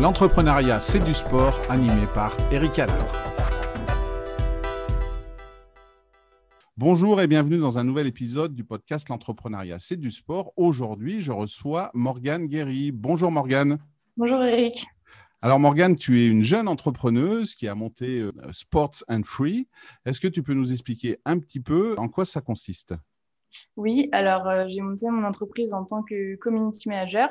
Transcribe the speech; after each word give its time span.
L'entrepreneuriat, 0.00 0.78
c'est 0.78 1.02
du 1.02 1.12
sport, 1.12 1.60
animé 1.68 2.06
par 2.14 2.32
Eric 2.52 2.78
Adler. 2.78 2.94
Bonjour 6.76 7.20
et 7.20 7.26
bienvenue 7.26 7.58
dans 7.58 7.80
un 7.80 7.84
nouvel 7.84 8.06
épisode 8.06 8.54
du 8.54 8.62
podcast 8.62 9.08
L'entrepreneuriat, 9.08 9.80
c'est 9.80 9.96
du 9.96 10.12
sport. 10.12 10.52
Aujourd'hui, 10.56 11.20
je 11.20 11.32
reçois 11.32 11.90
Morgane 11.94 12.46
Guéry. 12.46 12.92
Bonjour 12.92 13.32
Morgane. 13.32 13.78
Bonjour 14.16 14.40
Eric. 14.40 14.86
Alors 15.42 15.58
Morgane, 15.58 15.96
tu 15.96 16.20
es 16.20 16.28
une 16.28 16.44
jeune 16.44 16.68
entrepreneuse 16.68 17.56
qui 17.56 17.66
a 17.66 17.74
monté 17.74 18.20
euh, 18.20 18.32
Sports 18.52 19.02
and 19.08 19.22
Free. 19.24 19.66
Est-ce 20.06 20.20
que 20.20 20.28
tu 20.28 20.44
peux 20.44 20.54
nous 20.54 20.70
expliquer 20.70 21.18
un 21.24 21.40
petit 21.40 21.60
peu 21.60 21.96
en 21.98 22.08
quoi 22.08 22.24
ça 22.24 22.40
consiste? 22.40 22.94
Oui, 23.76 24.08
alors 24.12 24.46
euh, 24.46 24.68
j'ai 24.68 24.80
monté 24.80 25.10
mon 25.10 25.26
entreprise 25.26 25.74
en 25.74 25.84
tant 25.84 26.04
que 26.04 26.36
community 26.36 26.88
manager 26.88 27.28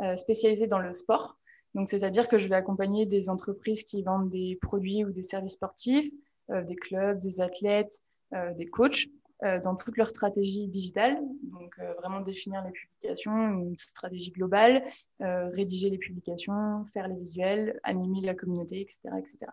euh, 0.00 0.16
spécialisée 0.16 0.66
dans 0.66 0.78
le 0.78 0.94
sport. 0.94 1.36
Donc, 1.76 1.88
c'est-à-dire 1.88 2.26
que 2.26 2.38
je 2.38 2.48
vais 2.48 2.54
accompagner 2.54 3.04
des 3.04 3.28
entreprises 3.28 3.82
qui 3.82 4.02
vendent 4.02 4.30
des 4.30 4.58
produits 4.62 5.04
ou 5.04 5.12
des 5.12 5.22
services 5.22 5.52
sportifs, 5.52 6.08
euh, 6.50 6.64
des 6.64 6.74
clubs, 6.74 7.18
des 7.18 7.42
athlètes, 7.42 8.00
euh, 8.32 8.54
des 8.54 8.64
coachs, 8.64 9.08
euh, 9.44 9.60
dans 9.60 9.76
toute 9.76 9.98
leur 9.98 10.08
stratégie 10.08 10.68
digitale. 10.68 11.18
Donc, 11.42 11.78
vraiment 11.98 12.22
définir 12.22 12.64
les 12.64 12.72
publications, 12.72 13.58
une 13.58 13.76
stratégie 13.76 14.30
globale, 14.30 14.84
rédiger 15.20 15.90
les 15.90 15.98
publications, 15.98 16.82
faire 16.86 17.08
les 17.08 17.16
visuels, 17.16 17.78
animer 17.82 18.22
la 18.22 18.34
communauté, 18.34 18.80
etc., 18.80 19.10
etc. 19.18 19.52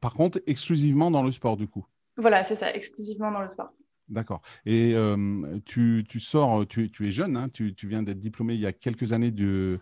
Par 0.00 0.14
contre, 0.14 0.40
exclusivement 0.46 1.10
dans 1.10 1.24
le 1.24 1.32
sport, 1.32 1.56
du 1.56 1.66
coup? 1.66 1.84
Voilà, 2.16 2.44
c'est 2.44 2.54
ça, 2.54 2.72
exclusivement 2.72 3.32
dans 3.32 3.40
le 3.40 3.48
sport. 3.48 3.72
D'accord. 4.10 4.42
Et 4.66 4.92
euh, 4.94 5.16
tu, 5.64 6.04
sors, 6.18 6.66
tu, 6.66 6.90
es 7.00 7.10
jeune, 7.12 7.36
hein, 7.36 7.48
tu, 7.48 7.74
viens 7.84 8.02
d'être 8.02 8.18
diplômé 8.18 8.54
il 8.54 8.60
y 8.60 8.66
a 8.66 8.72
quelques 8.72 9.12
années 9.12 9.30
d'une 9.30 9.80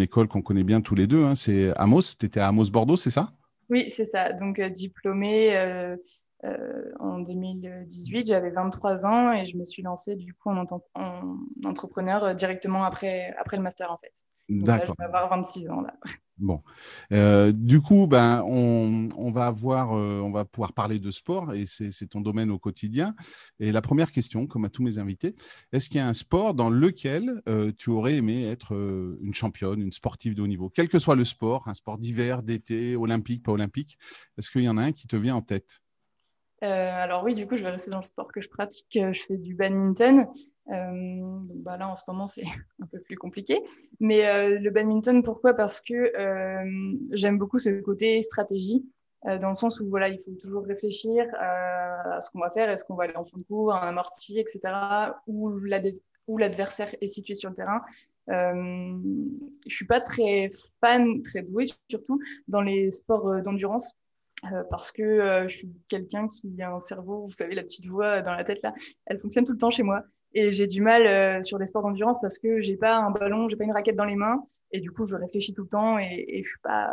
école 0.00 0.28
qu'on 0.28 0.42
connaît 0.42 0.64
bien 0.64 0.82
tous 0.82 0.94
les 0.94 1.06
deux, 1.06 1.24
hein, 1.24 1.34
c'est 1.34 1.72
Amos, 1.76 2.02
tu 2.18 2.26
étais 2.26 2.40
à 2.40 2.48
Amos 2.48 2.70
Bordeaux, 2.70 2.98
c'est 2.98 3.10
ça? 3.10 3.32
Oui, 3.70 3.88
c'est 3.88 4.04
ça. 4.04 4.32
Donc 4.34 4.58
euh, 4.58 4.68
diplômé 4.68 5.56
euh, 5.56 5.96
en 6.98 7.20
2018, 7.20 8.26
j'avais 8.26 8.50
23 8.50 9.06
ans 9.06 9.32
et 9.32 9.46
je 9.46 9.56
me 9.56 9.64
suis 9.64 9.82
lancée 9.82 10.16
du 10.16 10.34
coup 10.34 10.50
en, 10.50 10.64
en 10.94 11.36
entrepreneur 11.64 12.34
directement 12.34 12.84
après, 12.84 13.32
après 13.38 13.56
le 13.56 13.62
master 13.62 13.90
en 13.90 13.96
fait. 13.96 14.26
D'accord. 14.50 14.96
Je 14.98 15.04
vais 15.04 15.06
avoir 15.06 15.30
26 15.30 15.68
ans 15.70 15.80
là. 15.80 15.94
Bon, 16.40 16.62
euh, 17.12 17.52
du 17.52 17.82
coup, 17.82 18.06
ben, 18.06 18.42
on, 18.46 19.30
va 19.30 19.46
avoir, 19.46 19.92
euh, 19.92 20.20
on 20.20 20.30
va 20.30 20.46
pouvoir 20.46 20.72
parler 20.72 20.98
de 20.98 21.10
sport 21.10 21.52
et 21.52 21.66
c'est 21.66 22.06
ton 22.08 22.22
domaine 22.22 22.50
au 22.50 22.58
quotidien. 22.58 23.14
Et 23.58 23.72
la 23.72 23.82
première 23.82 24.10
question, 24.10 24.46
comme 24.46 24.64
à 24.64 24.70
tous 24.70 24.82
mes 24.82 24.98
invités, 24.98 25.36
est-ce 25.72 25.90
qu'il 25.90 25.98
y 25.98 26.00
a 26.00 26.08
un 26.08 26.14
sport 26.14 26.54
dans 26.54 26.70
lequel 26.70 27.42
euh, 27.46 27.72
tu 27.76 27.90
aurais 27.90 28.16
aimé 28.16 28.44
être 28.46 28.72
une 29.20 29.34
championne, 29.34 29.82
une 29.82 29.92
sportive 29.92 30.34
de 30.34 30.40
haut 30.40 30.46
niveau, 30.46 30.70
quel 30.70 30.88
que 30.88 30.98
soit 30.98 31.14
le 31.14 31.26
sport, 31.26 31.68
un 31.68 31.74
sport 31.74 31.98
d'hiver, 31.98 32.42
d'été, 32.42 32.96
olympique, 32.96 33.42
pas 33.42 33.52
olympique 33.52 33.98
Est-ce 34.38 34.50
qu'il 34.50 34.62
y 34.62 34.68
en 34.68 34.78
a 34.78 34.82
un 34.82 34.92
qui 34.92 35.06
te 35.06 35.16
vient 35.16 35.36
en 35.36 35.42
tête? 35.42 35.82
Alors 36.62 37.24
oui, 37.24 37.34
du 37.34 37.46
coup, 37.46 37.56
je 37.56 37.62
vais 37.62 37.70
rester 37.70 37.90
dans 37.90 37.98
le 37.98 38.04
sport 38.04 38.32
que 38.32 38.40
je 38.40 38.48
pratique. 38.48 38.86
Je 38.92 39.22
fais 39.26 39.36
du 39.36 39.54
badminton. 39.54 40.26
Euh, 40.70 41.38
bah 41.56 41.76
là, 41.76 41.88
en 41.88 41.94
ce 41.94 42.02
moment, 42.08 42.26
c'est 42.26 42.44
un 42.82 42.86
peu 42.86 43.00
plus 43.00 43.16
compliqué. 43.16 43.62
Mais 43.98 44.26
euh, 44.26 44.58
le 44.58 44.70
badminton, 44.70 45.22
pourquoi? 45.22 45.54
Parce 45.54 45.80
que 45.80 45.94
euh, 45.94 46.96
j'aime 47.12 47.38
beaucoup 47.38 47.58
ce 47.58 47.80
côté 47.80 48.22
stratégie, 48.22 48.84
dans 49.24 49.50
le 49.50 49.54
sens 49.54 49.80
où 49.80 49.88
voilà, 49.88 50.08
il 50.08 50.18
faut 50.18 50.32
toujours 50.40 50.64
réfléchir 50.64 51.26
à 51.38 52.20
ce 52.22 52.30
qu'on 52.30 52.40
va 52.40 52.50
faire, 52.50 52.70
est-ce 52.70 52.86
qu'on 52.86 52.94
va 52.94 53.04
aller 53.04 53.16
en 53.16 53.24
fond 53.24 53.36
de 53.36 53.42
cours, 53.42 53.74
un 53.74 53.88
amorti, 53.88 54.38
etc., 54.38 54.60
où 55.26 56.38
l'adversaire 56.38 56.88
est 57.02 57.06
situé 57.06 57.34
sur 57.34 57.50
le 57.50 57.54
terrain. 57.54 57.82
Euh, 58.30 58.96
je 59.66 59.74
suis 59.74 59.86
pas 59.86 60.00
très 60.00 60.46
fan, 60.80 61.20
très 61.22 61.42
douée 61.42 61.66
surtout 61.90 62.18
dans 62.48 62.62
les 62.62 62.90
sports 62.90 63.42
d'endurance 63.42 63.94
euh, 64.44 64.62
parce 64.70 64.90
que 64.90 65.02
euh, 65.02 65.48
je 65.48 65.56
suis 65.56 65.70
quelqu'un 65.88 66.28
qui 66.28 66.62
a 66.62 66.72
un 66.72 66.78
cerveau, 66.78 67.24
vous 67.26 67.32
savez, 67.32 67.54
la 67.54 67.62
petite 67.62 67.86
voix 67.86 68.22
dans 68.22 68.34
la 68.34 68.44
tête 68.44 68.62
là, 68.62 68.72
elle 69.06 69.18
fonctionne 69.18 69.44
tout 69.44 69.52
le 69.52 69.58
temps 69.58 69.70
chez 69.70 69.82
moi. 69.82 70.02
Et 70.32 70.50
j'ai 70.50 70.66
du 70.66 70.80
mal 70.80 71.06
euh, 71.06 71.42
sur 71.42 71.58
les 71.58 71.66
sports 71.66 71.82
d'endurance 71.82 72.18
parce 72.20 72.38
que 72.38 72.60
j'ai 72.60 72.76
pas 72.76 72.96
un 72.96 73.10
ballon, 73.10 73.48
j'ai 73.48 73.56
pas 73.56 73.64
une 73.64 73.72
raquette 73.72 73.96
dans 73.96 74.04
les 74.04 74.16
mains. 74.16 74.40
Et 74.72 74.80
du 74.80 74.90
coup, 74.90 75.06
je 75.06 75.16
réfléchis 75.16 75.52
tout 75.52 75.64
le 75.64 75.68
temps 75.68 75.98
et, 75.98 76.24
et 76.28 76.42
je 76.42 76.48
suis 76.48 76.60
pas 76.62 76.90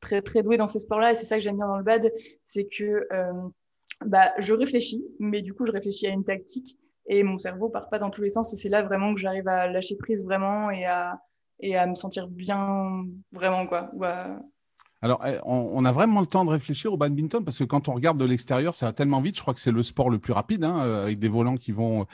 très 0.00 0.22
très 0.22 0.42
douée 0.42 0.56
dans 0.56 0.66
ces 0.66 0.78
sports-là. 0.78 1.12
Et 1.12 1.14
c'est 1.14 1.26
ça 1.26 1.36
que 1.36 1.42
j'aime 1.42 1.56
bien 1.56 1.66
dans 1.66 1.76
le 1.76 1.84
bad, 1.84 2.10
c'est 2.44 2.66
que 2.66 3.06
bah, 4.06 4.32
je 4.38 4.54
réfléchis, 4.54 5.04
mais 5.18 5.42
du 5.42 5.52
coup, 5.52 5.66
je 5.66 5.72
réfléchis 5.72 6.06
à 6.06 6.10
une 6.10 6.24
tactique 6.24 6.78
et 7.06 7.22
mon 7.22 7.36
cerveau 7.36 7.68
part 7.68 7.90
pas 7.90 7.98
dans 7.98 8.08
tous 8.08 8.22
les 8.22 8.30
sens. 8.30 8.52
Et 8.54 8.56
c'est 8.56 8.70
là 8.70 8.82
vraiment 8.82 9.12
que 9.12 9.20
j'arrive 9.20 9.48
à 9.48 9.66
lâcher 9.68 9.96
prise 9.96 10.24
vraiment 10.24 10.70
et 10.70 10.84
à, 10.84 11.20
et 11.58 11.76
à 11.76 11.86
me 11.86 11.94
sentir 11.94 12.28
bien 12.28 13.04
vraiment 13.32 13.66
quoi. 13.66 13.90
Ou 13.92 14.04
alors, 15.02 15.24
eh, 15.26 15.38
on, 15.44 15.84
a 15.84 15.92
vraiment 15.92 16.20
le 16.20 16.26
temps 16.26 16.44
de 16.44 16.50
réfléchir 16.50 16.92
au 16.92 16.96
badminton 16.96 17.42
parce 17.42 17.58
que 17.58 17.64
quand 17.64 17.88
on 17.88 17.94
regarde 17.94 18.18
de 18.18 18.24
l'extérieur, 18.24 18.74
ça 18.74 18.86
va 18.86 18.92
tellement 18.92 19.20
vite. 19.20 19.36
Je 19.36 19.40
crois 19.40 19.54
que 19.54 19.60
c'est 19.60 19.72
le 19.72 19.82
sport 19.82 20.10
le 20.10 20.18
plus 20.18 20.32
rapide, 20.32 20.62
hein, 20.62 20.80
euh, 20.82 21.04
avec 21.04 21.18
des 21.18 21.28
volants 21.28 21.56
qui 21.56 21.72
vont 21.72 22.06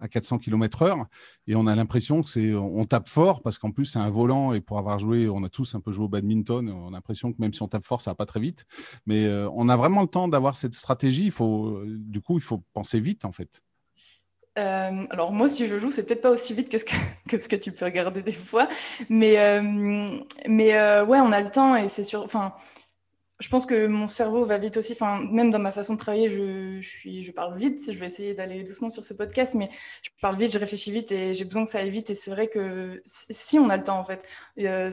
à 0.00 0.08
400 0.08 0.38
km/h. 0.38 1.06
Et 1.46 1.54
on 1.56 1.66
a 1.66 1.74
l'impression 1.74 2.22
que 2.22 2.28
c'est, 2.28 2.52
on 2.54 2.84
tape 2.84 3.08
fort 3.08 3.40
parce 3.40 3.56
qu'en 3.56 3.70
plus 3.70 3.86
c'est 3.86 3.98
un 3.98 4.10
volant 4.10 4.52
et 4.52 4.60
pour 4.60 4.78
avoir 4.78 4.98
joué, 4.98 5.28
on 5.28 5.42
a 5.44 5.48
tous 5.48 5.74
un 5.74 5.80
peu 5.80 5.92
joué 5.92 6.04
au 6.04 6.08
badminton. 6.08 6.68
On 6.68 6.88
a 6.88 6.90
l'impression 6.90 7.32
que 7.32 7.40
même 7.40 7.54
si 7.54 7.62
on 7.62 7.68
tape 7.68 7.84
fort, 7.84 8.02
ça 8.02 8.10
va 8.10 8.14
pas 8.14 8.26
très 8.26 8.40
vite. 8.40 8.66
Mais 9.06 9.24
euh, 9.24 9.48
on 9.54 9.68
a 9.70 9.76
vraiment 9.76 10.02
le 10.02 10.08
temps 10.08 10.28
d'avoir 10.28 10.56
cette 10.56 10.74
stratégie. 10.74 11.26
Il 11.26 11.30
faut, 11.30 11.80
du 11.86 12.20
coup, 12.20 12.36
il 12.36 12.42
faut 12.42 12.62
penser 12.74 13.00
vite 13.00 13.24
en 13.24 13.32
fait. 13.32 13.62
Euh, 14.58 15.06
alors 15.10 15.32
moi, 15.32 15.48
si 15.48 15.66
je 15.66 15.78
joue, 15.78 15.90
c'est 15.90 16.06
peut-être 16.06 16.22
pas 16.22 16.30
aussi 16.30 16.54
vite 16.54 16.68
que 17.28 17.38
ce 17.38 17.48
que, 17.48 17.56
tu 17.56 17.72
peux 17.72 17.84
regarder 17.84 18.22
des 18.22 18.32
fois, 18.32 18.68
mais 19.08 19.38
euh, 19.38 19.62
mais 20.48 20.76
euh, 20.76 21.04
ouais, 21.04 21.20
on 21.20 21.32
a 21.32 21.40
le 21.40 21.50
temps 21.50 21.74
et 21.76 21.88
c'est 21.88 22.04
sûr. 22.04 22.22
Enfin, 22.22 22.54
je 23.40 23.48
pense 23.48 23.66
que 23.66 23.86
mon 23.86 24.06
cerveau 24.06 24.44
va 24.44 24.58
vite 24.58 24.76
aussi. 24.76 24.92
Enfin, 24.92 25.20
même 25.30 25.50
dans 25.50 25.58
ma 25.58 25.72
façon 25.72 25.94
de 25.94 25.98
travailler, 25.98 26.28
je, 26.28 26.80
je 26.80 27.30
parle 27.32 27.56
vite. 27.58 27.90
Je 27.90 27.98
vais 27.98 28.06
essayer 28.06 28.34
d'aller 28.34 28.62
doucement 28.62 28.90
sur 28.90 29.04
ce 29.04 29.12
podcast, 29.14 29.54
mais 29.54 29.70
je 30.02 30.10
parle 30.20 30.36
vite, 30.36 30.52
je 30.52 30.58
réfléchis 30.58 30.92
vite 30.92 31.10
et 31.12 31.34
j'ai 31.34 31.44
besoin 31.44 31.64
que 31.64 31.70
ça 31.70 31.78
aille 31.80 31.90
vite. 31.90 32.10
Et 32.10 32.14
c'est 32.14 32.30
vrai 32.30 32.48
que 32.48 33.00
si 33.02 33.58
on 33.58 33.68
a 33.68 33.76
le 33.76 33.82
temps, 33.82 33.98
en 33.98 34.04
fait, 34.04 34.24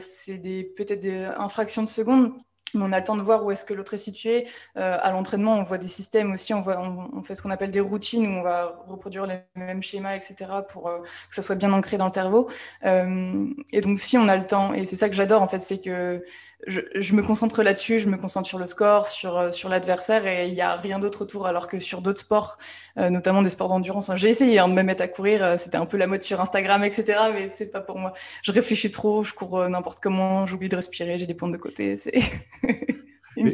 c'est 0.00 0.38
des 0.38 0.64
peut-être 0.64 1.00
des 1.00 1.24
infractions 1.36 1.82
de 1.84 1.88
secondes 1.88 2.32
on 2.74 2.92
a 2.92 2.98
le 2.98 3.04
temps 3.04 3.16
de 3.16 3.22
voir 3.22 3.44
où 3.44 3.50
est-ce 3.50 3.64
que 3.64 3.74
l'autre 3.74 3.94
est 3.94 3.98
situé. 3.98 4.46
Euh, 4.76 4.98
à 5.00 5.10
l'entraînement, 5.10 5.54
on 5.54 5.62
voit 5.62 5.78
des 5.78 5.88
systèmes 5.88 6.32
aussi, 6.32 6.54
on, 6.54 6.60
voit, 6.60 6.78
on, 6.80 7.22
fait 7.22 7.34
ce 7.34 7.42
qu'on 7.42 7.50
appelle 7.50 7.70
des 7.70 7.80
routines 7.80 8.26
où 8.26 8.38
on 8.38 8.42
va 8.42 8.82
reproduire 8.86 9.26
les 9.26 9.40
mêmes 9.56 9.82
schémas, 9.82 10.14
etc., 10.16 10.50
pour 10.68 10.88
euh, 10.88 10.98
que 11.00 11.34
ça 11.34 11.42
soit 11.42 11.56
bien 11.56 11.72
ancré 11.72 11.96
dans 11.96 12.06
le 12.06 12.12
cerveau. 12.12 12.48
Euh, 12.84 13.46
et 13.72 13.80
donc, 13.80 13.98
si 13.98 14.16
on 14.18 14.28
a 14.28 14.36
le 14.36 14.46
temps, 14.46 14.72
et 14.72 14.84
c'est 14.84 14.96
ça 14.96 15.08
que 15.08 15.14
j'adore, 15.14 15.42
en 15.42 15.48
fait, 15.48 15.58
c'est 15.58 15.78
que 15.78 16.24
je, 16.66 17.14
me 17.14 17.22
concentre 17.22 17.62
là-dessus, 17.62 17.98
je 17.98 18.08
me 18.08 18.16
concentre 18.16 18.46
sur 18.46 18.58
le 18.58 18.66
score, 18.66 19.08
sur, 19.08 19.36
euh, 19.36 19.50
sur 19.50 19.68
l'adversaire 19.68 20.26
et 20.26 20.46
il 20.46 20.54
n'y 20.54 20.60
a 20.60 20.76
rien 20.76 20.98
d'autre 20.98 21.22
autour. 21.22 21.46
Alors 21.46 21.66
que 21.66 21.80
sur 21.80 22.02
d'autres 22.02 22.20
sports, 22.20 22.58
euh, 22.98 23.10
notamment 23.10 23.42
des 23.42 23.50
sports 23.50 23.68
d'endurance, 23.68 24.10
hein, 24.10 24.16
j'ai 24.16 24.28
essayé 24.28 24.58
hein, 24.58 24.68
de 24.68 24.74
me 24.74 24.82
mettre 24.82 25.02
à 25.02 25.08
courir, 25.08 25.58
c'était 25.58 25.78
un 25.78 25.86
peu 25.86 25.96
la 25.96 26.06
mode 26.06 26.22
sur 26.22 26.40
Instagram, 26.40 26.84
etc. 26.84 27.18
Mais 27.32 27.48
c'est 27.48 27.66
pas 27.66 27.80
pour 27.80 27.98
moi. 27.98 28.12
Je 28.42 28.52
réfléchis 28.52 28.90
trop, 28.90 29.22
je 29.24 29.34
cours 29.34 29.68
n'importe 29.68 30.00
comment, 30.00 30.46
j'oublie 30.46 30.68
de 30.68 30.76
respirer, 30.76 31.18
j'ai 31.18 31.26
des 31.26 31.34
pointes 31.34 31.52
de 31.52 31.56
côté. 31.56 31.96
C'est 31.96 32.12
une 33.36 33.50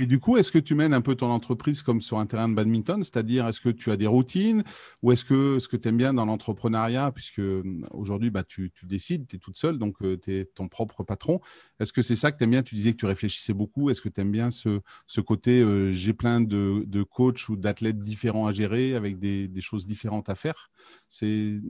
et, 0.00 0.06
du 0.06 0.20
coup, 0.20 0.36
est-ce 0.36 0.52
que 0.52 0.58
tu 0.58 0.74
mènes 0.74 0.94
un 0.94 1.00
peu 1.00 1.14
ton 1.14 1.28
entreprise 1.28 1.82
comme 1.82 2.00
sur 2.00 2.18
un 2.18 2.26
terrain 2.26 2.48
de 2.48 2.54
badminton? 2.54 3.02
C'est-à-dire, 3.02 3.46
est-ce 3.48 3.60
que 3.60 3.68
tu 3.68 3.90
as 3.90 3.96
des 3.96 4.06
routines? 4.06 4.62
Ou 5.02 5.12
est-ce 5.12 5.24
que 5.24 5.58
ce 5.58 5.68
que 5.68 5.76
tu 5.76 5.88
aimes 5.88 5.96
bien 5.96 6.14
dans 6.14 6.24
l'entrepreneuriat, 6.24 7.10
puisque 7.12 7.38
hum, 7.38 7.86
aujourd'hui, 7.90 8.30
bah, 8.30 8.44
tu, 8.44 8.72
décides, 8.84 9.26
tu 9.26 9.36
es 9.36 9.38
toute 9.38 9.56
seule, 9.56 9.78
donc 9.78 9.96
euh, 10.02 10.18
tu 10.22 10.34
es 10.34 10.44
ton 10.44 10.68
propre 10.68 11.02
patron. 11.02 11.40
Est-ce 11.80 11.92
que 11.92 12.02
c'est 12.02 12.16
ça 12.16 12.32
que 12.32 12.38
tu 12.38 12.44
aimes 12.44 12.50
bien? 12.50 12.62
Tu 12.62 12.74
disais 12.74 12.92
que 12.92 12.98
tu 12.98 13.06
réfléchissais 13.06 13.54
beaucoup. 13.54 13.90
Est-ce 13.90 14.00
que 14.00 14.08
tu 14.08 14.20
aimes 14.20 14.32
bien 14.32 14.50
ce, 14.50 14.80
ce 15.06 15.20
côté, 15.20 15.60
euh, 15.60 15.92
j'ai 15.92 16.12
plein 16.12 16.40
de, 16.40 16.84
de 16.86 17.02
coachs 17.02 17.48
ou 17.48 17.56
d'athlètes 17.56 18.00
différents 18.00 18.46
à 18.46 18.52
gérer 18.52 18.94
avec 18.94 19.18
des, 19.18 19.48
des 19.48 19.60
choses 19.60 19.86
différentes 19.86 20.28
à 20.28 20.34
faire? 20.34 20.70
C'est 21.08 21.60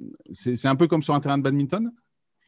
un 0.64 0.76
peu 0.76 0.87
comme 0.87 1.03
sur 1.03 1.14
un 1.14 1.20
terrain 1.20 1.38
de 1.38 1.43
badminton? 1.43 1.93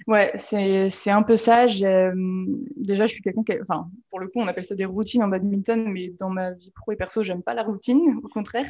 Ouais, 0.06 0.31
c'est 0.34 1.11
un 1.11 1.22
peu 1.22 1.37
ça. 1.37 1.67
Déjà, 1.67 3.06
je 3.06 3.12
suis 3.12 3.22
quelqu'un 3.22 3.43
qui. 3.44 3.52
Enfin, 3.62 3.90
pour 4.11 4.20
le 4.20 4.28
coup, 4.28 4.40
on 4.40 4.46
appelle 4.46 4.64
ça 4.64 4.75
des 4.75 4.84
routines 4.84 5.22
en 5.22 5.28
badminton, 5.28 5.84
mais 5.90 6.08
dans 6.19 6.31
ma 6.31 6.52
vie 6.52 6.70
pro 6.70 6.93
et 6.93 6.96
perso, 6.96 7.22
j'aime 7.22 7.43
pas 7.43 7.55
la 7.55 7.62
routine, 7.62 8.00
au 8.25 8.28
contraire. 8.28 8.67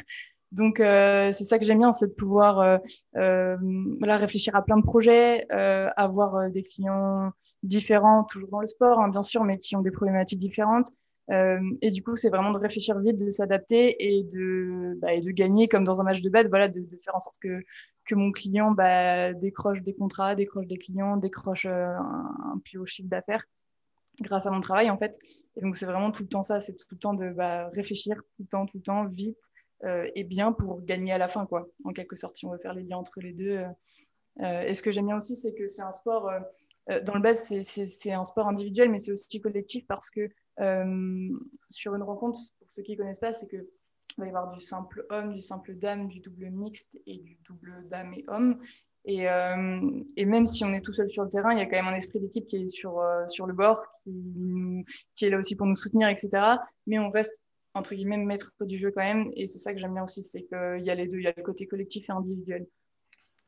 Donc, 0.51 0.79
euh, 0.79 1.31
c'est 1.31 1.43
ça 1.43 1.59
que 1.59 1.65
j'aime 1.65 1.77
bien, 1.77 1.91
c'est 1.91 2.07
de 2.07 2.13
pouvoir 2.13 2.59
euh, 2.59 2.77
euh, 3.17 3.55
voilà, 3.99 4.17
réfléchir 4.17 4.55
à 4.55 4.63
plein 4.63 4.77
de 4.77 4.81
projets, 4.83 5.45
euh, 5.51 5.89
avoir 5.95 6.49
des 6.49 6.63
clients 6.63 7.31
différents, 7.61 8.23
toujours 8.23 8.49
dans 8.49 8.59
le 8.59 8.65
sport, 8.65 8.99
hein, 8.99 9.09
bien 9.09 9.21
sûr, 9.21 9.43
mais 9.43 9.59
qui 9.59 9.75
ont 9.75 9.81
des 9.81 9.91
problématiques 9.91 10.39
différentes. 10.39 10.87
Euh, 11.31 11.59
et 11.81 11.91
du 11.91 12.03
coup, 12.03 12.15
c'est 12.15 12.29
vraiment 12.29 12.51
de 12.51 12.57
réfléchir 12.57 12.97
vite, 12.99 13.23
de 13.23 13.29
s'adapter 13.29 13.95
et 13.99 14.23
de, 14.23 14.97
bah, 14.99 15.09
gagner 15.19 15.67
comme 15.67 15.83
dans 15.83 16.01
un 16.01 16.03
match 16.03 16.21
de 16.21 16.29
bête, 16.29 16.47
voilà, 16.47 16.67
de, 16.67 16.81
faire 17.03 17.15
en 17.15 17.19
sorte 17.19 17.37
que, 17.39 17.61
mon 18.11 18.31
client 18.31 18.71
bah, 18.71 19.33
décroche 19.33 19.83
des 19.83 19.93
contrats, 19.93 20.33
décroche 20.33 20.65
des 20.65 20.79
clients, 20.79 21.15
décroche 21.15 21.67
euh, 21.67 21.85
un, 21.85 22.53
un, 22.55 22.61
plus 22.65 22.79
haut 22.79 22.85
chiffre 22.87 23.07
d'affaires 23.07 23.45
grâce 24.21 24.47
à 24.47 24.51
mon 24.51 24.61
travail 24.61 24.89
en 24.89 24.97
fait. 24.97 25.15
Et 25.55 25.61
donc 25.61 25.75
c'est 25.75 25.85
vraiment 25.85 26.09
tout 26.09 26.23
le 26.23 26.27
temps 26.27 26.41
ça, 26.41 26.59
c'est 26.59 26.73
tout 26.73 26.87
le 26.89 26.97
temps 26.97 27.13
de 27.13 27.29
bah, 27.29 27.69
réfléchir 27.69 28.15
tout 28.35 28.41
le 28.41 28.47
temps, 28.47 28.65
tout 28.65 28.77
le 28.77 28.83
temps, 28.83 29.03
vite 29.03 29.51
euh, 29.83 30.09
et 30.15 30.23
bien 30.23 30.51
pour 30.53 30.81
gagner 30.81 31.11
à 31.11 31.19
la 31.19 31.27
fin 31.27 31.45
quoi. 31.45 31.69
En 31.83 31.93
quelque 31.93 32.15
sorte, 32.15 32.35
si 32.35 32.47
on 32.47 32.51
veut 32.51 32.57
faire 32.57 32.73
les 32.73 32.81
liens 32.81 32.97
entre 32.97 33.21
les 33.21 33.31
deux, 33.31 33.63
et 34.41 34.73
ce 34.73 34.81
que 34.81 34.91
j'aime 34.91 35.05
bien 35.05 35.17
aussi, 35.17 35.35
c'est 35.35 35.53
que 35.53 35.67
c'est 35.67 35.83
un 35.83 35.91
sport, 35.91 36.31
dans 36.87 37.13
le 37.13 37.19
base, 37.19 37.53
c'est 37.61 38.11
un 38.11 38.23
sport 38.23 38.47
individuel, 38.47 38.89
mais 38.89 38.97
c'est 38.97 39.11
aussi 39.11 39.39
collectif 39.39 39.85
parce 39.85 40.09
que 40.09 40.29
sur 41.69 41.95
une 41.95 42.03
rencontre, 42.03 42.39
pour 42.59 42.71
ceux 42.71 42.83
qui 42.83 42.93
ne 42.93 42.97
connaissent 42.97 43.19
pas, 43.19 43.31
c'est 43.31 43.47
que 43.47 43.69
il 44.17 44.21
va 44.21 44.25
y 44.25 44.29
avoir 44.29 44.51
du 44.51 44.59
simple 44.59 45.05
homme, 45.09 45.33
du 45.33 45.39
simple 45.39 45.75
dame, 45.75 46.07
du 46.07 46.19
double 46.19 46.49
mixte 46.49 46.99
et 47.05 47.17
du 47.19 47.37
double 47.47 47.87
dame 47.87 48.13
et 48.13 48.25
homme. 48.27 48.59
Et, 49.05 49.29
euh, 49.29 50.03
et, 50.17 50.25
même 50.25 50.45
si 50.45 50.65
on 50.65 50.73
est 50.73 50.81
tout 50.81 50.93
seul 50.93 51.09
sur 51.09 51.23
le 51.23 51.29
terrain, 51.29 51.53
il 51.53 51.57
y 51.57 51.61
a 51.61 51.65
quand 51.65 51.77
même 51.77 51.87
un 51.87 51.95
esprit 51.95 52.19
d'équipe 52.19 52.45
qui 52.45 52.57
est 52.57 52.67
sur, 52.67 52.99
euh, 52.99 53.25
sur 53.27 53.47
le 53.47 53.53
bord, 53.53 53.87
qui, 54.03 54.11
qui 55.15 55.25
est 55.25 55.29
là 55.29 55.37
aussi 55.37 55.55
pour 55.55 55.67
nous 55.67 55.75
soutenir, 55.77 56.09
etc. 56.09 56.29
Mais 56.85 56.99
on 56.99 57.09
reste, 57.09 57.31
entre 57.73 57.95
guillemets, 57.95 58.17
maître 58.17 58.51
du 58.61 58.77
jeu 58.77 58.91
quand 58.91 59.03
même. 59.03 59.31
Et 59.35 59.47
c'est 59.47 59.59
ça 59.59 59.73
que 59.73 59.79
j'aime 59.79 59.93
bien 59.93 60.03
aussi, 60.03 60.23
c'est 60.23 60.43
qu'il 60.43 60.83
y 60.83 60.91
a 60.91 60.95
les 60.95 61.07
deux, 61.07 61.17
il 61.19 61.23
y 61.23 61.27
a 61.27 61.33
le 61.35 61.43
côté 61.43 61.65
collectif 61.65 62.09
et 62.09 62.11
individuel. 62.11 62.67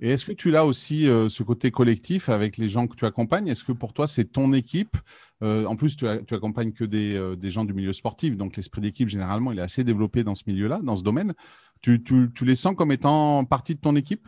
Et 0.01 0.09
est-ce 0.09 0.25
que 0.25 0.31
tu 0.31 0.55
as 0.55 0.65
aussi 0.65 1.07
euh, 1.07 1.29
ce 1.29 1.43
côté 1.43 1.69
collectif 1.69 2.27
avec 2.27 2.57
les 2.57 2.67
gens 2.67 2.87
que 2.87 2.95
tu 2.95 3.05
accompagnes? 3.05 3.47
Est-ce 3.47 3.63
que 3.63 3.71
pour 3.71 3.93
toi, 3.93 4.07
c'est 4.07 4.25
ton 4.25 4.51
équipe? 4.51 4.97
Euh, 5.43 5.65
En 5.65 5.75
plus, 5.75 5.95
tu, 5.95 6.07
accompagnes 6.07 6.73
que 6.73 6.83
des, 6.83 7.15
euh, 7.15 7.35
des, 7.35 7.51
gens 7.51 7.65
du 7.65 7.73
milieu 7.73 7.93
sportif, 7.93 8.35
donc 8.35 8.57
l'esprit 8.57 8.81
d'équipe, 8.81 9.07
généralement, 9.07 9.51
il 9.51 9.59
est 9.59 9.63
assez 9.63 9.83
développé 9.83 10.23
dans 10.23 10.33
ce 10.33 10.43
milieu-là, 10.47 10.79
dans 10.81 10.97
ce 10.97 11.03
domaine. 11.03 11.35
Tu, 11.81 12.01
tu, 12.03 12.31
tu, 12.33 12.45
les 12.45 12.55
sens 12.55 12.75
comme 12.75 12.91
étant 12.91 13.45
partie 13.45 13.75
de 13.75 13.79
ton 13.79 13.95
équipe? 13.95 14.27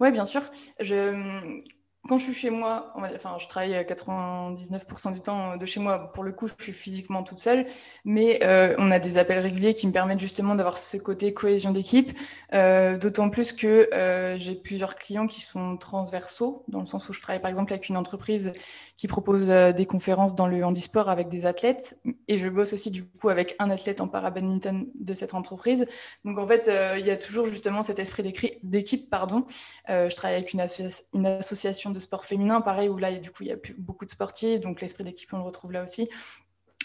Oui, 0.00 0.10
bien 0.10 0.24
sûr. 0.24 0.42
Je, 0.80 1.60
quand 2.08 2.16
je 2.16 2.24
suis 2.24 2.34
chez 2.34 2.50
moi, 2.50 2.92
enfin, 2.96 3.36
je 3.38 3.46
travaille 3.46 3.74
99% 3.74 5.12
du 5.12 5.20
temps 5.20 5.56
de 5.56 5.66
chez 5.66 5.80
moi. 5.80 6.10
Pour 6.12 6.24
le 6.24 6.32
coup, 6.32 6.48
je 6.48 6.54
suis 6.60 6.72
physiquement 6.72 7.22
toute 7.22 7.40
seule, 7.40 7.66
mais 8.06 8.40
euh, 8.42 8.74
on 8.78 8.90
a 8.90 8.98
des 8.98 9.18
appels 9.18 9.38
réguliers 9.38 9.74
qui 9.74 9.86
me 9.86 9.92
permettent 9.92 10.18
justement 10.18 10.54
d'avoir 10.54 10.78
ce 10.78 10.96
côté 10.96 11.34
cohésion 11.34 11.72
d'équipe. 11.72 12.18
Euh, 12.54 12.96
d'autant 12.96 13.28
plus 13.28 13.52
que 13.52 13.92
euh, 13.92 14.38
j'ai 14.38 14.54
plusieurs 14.54 14.96
clients 14.96 15.26
qui 15.26 15.42
sont 15.42 15.76
transversaux, 15.76 16.64
dans 16.68 16.80
le 16.80 16.86
sens 16.86 17.06
où 17.08 17.12
je 17.12 17.20
travaille 17.20 17.42
par 17.42 17.50
exemple 17.50 17.72
avec 17.72 17.88
une 17.90 17.98
entreprise 17.98 18.52
qui 18.96 19.06
propose 19.06 19.48
des 19.48 19.86
conférences 19.86 20.34
dans 20.34 20.46
le 20.46 20.64
handisport 20.64 21.10
avec 21.10 21.28
des 21.28 21.44
athlètes, 21.44 21.98
et 22.28 22.38
je 22.38 22.48
bosse 22.48 22.72
aussi 22.72 22.90
du 22.90 23.04
coup 23.04 23.28
avec 23.28 23.56
un 23.58 23.70
athlète 23.70 24.00
en 24.00 24.08
para-badminton 24.08 24.86
de 24.94 25.14
cette 25.14 25.34
entreprise. 25.34 25.86
Donc 26.24 26.38
en 26.38 26.46
fait, 26.46 26.70
il 26.98 27.06
y 27.06 27.10
a 27.10 27.16
toujours 27.16 27.46
justement 27.46 27.82
cet 27.82 27.98
esprit 27.98 28.22
d'équipe. 28.62 29.10
Pardon. 29.10 29.44
je 29.88 30.14
travaille 30.14 30.36
avec 30.36 30.52
une 30.52 30.60
association 30.60 31.89
de 31.90 31.98
sport 31.98 32.24
féminin, 32.24 32.60
pareil, 32.60 32.88
où 32.88 32.96
là, 32.96 33.14
du 33.14 33.30
coup, 33.30 33.42
il 33.42 33.48
y 33.48 33.52
a 33.52 33.56
plus, 33.56 33.74
beaucoup 33.74 34.04
de 34.04 34.10
sportifs, 34.10 34.60
donc 34.60 34.80
l'esprit 34.80 35.04
d'équipe, 35.04 35.32
on 35.32 35.38
le 35.38 35.44
retrouve 35.44 35.72
là 35.72 35.82
aussi. 35.82 36.08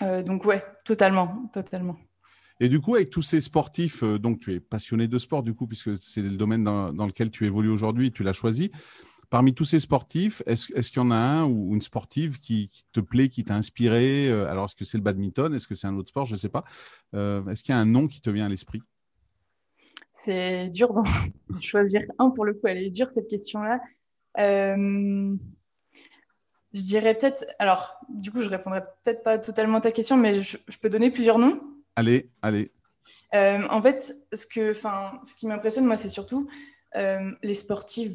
Euh, 0.01 0.23
donc 0.23 0.45
ouais, 0.45 0.63
totalement, 0.83 1.49
totalement. 1.53 1.97
Et 2.59 2.69
du 2.69 2.79
coup, 2.79 2.95
avec 2.95 3.09
tous 3.09 3.21
ces 3.21 3.41
sportifs, 3.41 4.03
euh, 4.03 4.17
donc 4.17 4.39
tu 4.39 4.53
es 4.53 4.59
passionné 4.59 5.07
de 5.07 5.17
sport, 5.17 5.43
du 5.43 5.53
coup, 5.53 5.67
puisque 5.67 5.97
c'est 5.97 6.21
le 6.21 6.37
domaine 6.37 6.63
dans, 6.63 7.05
lequel 7.05 7.29
tu 7.29 7.45
évolues 7.45 7.69
aujourd'hui, 7.69 8.11
tu 8.11 8.23
l'as 8.23 8.33
choisi. 8.33 8.71
Parmi 9.29 9.53
tous 9.53 9.65
ces 9.65 9.79
sportifs, 9.79 10.41
est-ce 10.45 10.67
qu'il 10.67 10.97
y 10.97 11.05
en 11.05 11.11
a 11.11 11.15
un 11.15 11.45
ou 11.45 11.73
une 11.73 11.81
sportive 11.81 12.39
qui, 12.39 12.69
te 12.93 12.99
plaît, 12.99 13.27
qui 13.27 13.43
t'a 13.43 13.55
inspiré 13.55 14.29
euh, 14.29 14.49
Alors, 14.49 14.65
est-ce 14.65 14.75
que 14.75 14.85
c'est 14.85 14.97
le 14.97 15.03
badminton 15.03 15.53
Est-ce 15.53 15.67
que 15.67 15.75
c'est 15.75 15.87
un 15.87 15.95
autre 15.95 16.09
sport 16.09 16.25
Je 16.25 16.33
ne 16.33 16.37
sais 16.37 16.49
pas. 16.49 16.63
est-ce 17.13 17.63
qu'il 17.63 17.73
y 17.73 17.77
a 17.77 17.79
un 17.79 17.85
nom 17.85 18.07
qui 18.07 18.21
te 18.21 18.29
vient 18.29 18.45
à 18.45 18.49
l'esprit? 18.49 18.81
C'est 20.13 20.69
dur 20.69 20.93
de 20.93 21.01
choisir 21.61 22.01
un 22.19 22.29
pour 22.29 22.45
le 22.45 22.53
coup. 22.53 22.67
Elle 22.67 22.77
est 22.77 22.89
dure 22.89 23.11
cette 23.11 23.27
question-là. 23.27 23.81
Euh, 24.37 25.35
je 26.73 26.81
dirais 26.81 27.15
peut-être. 27.15 27.45
Alors, 27.59 27.99
du 28.09 28.31
coup, 28.31 28.41
je 28.41 28.49
répondrai 28.49 28.81
peut-être 29.03 29.23
pas 29.23 29.37
totalement 29.37 29.77
à 29.77 29.81
ta 29.81 29.91
question, 29.91 30.17
mais 30.17 30.33
je, 30.33 30.57
peux 30.81 30.89
donner 30.89 31.09
plusieurs 31.09 31.39
noms. 31.39 31.61
Allez, 31.95 32.29
allez. 32.41 32.71
Euh, 33.33 33.65
en 33.69 33.81
fait, 33.81 34.15
ce, 34.33 34.45
que, 34.45 34.73
ce 34.73 35.35
qui 35.35 35.47
m'impressionne, 35.47 35.85
moi, 35.85 35.97
c'est 35.97 36.09
surtout 36.09 36.49
euh, 36.95 37.31
les 37.43 37.55
sportifs, 37.55 38.11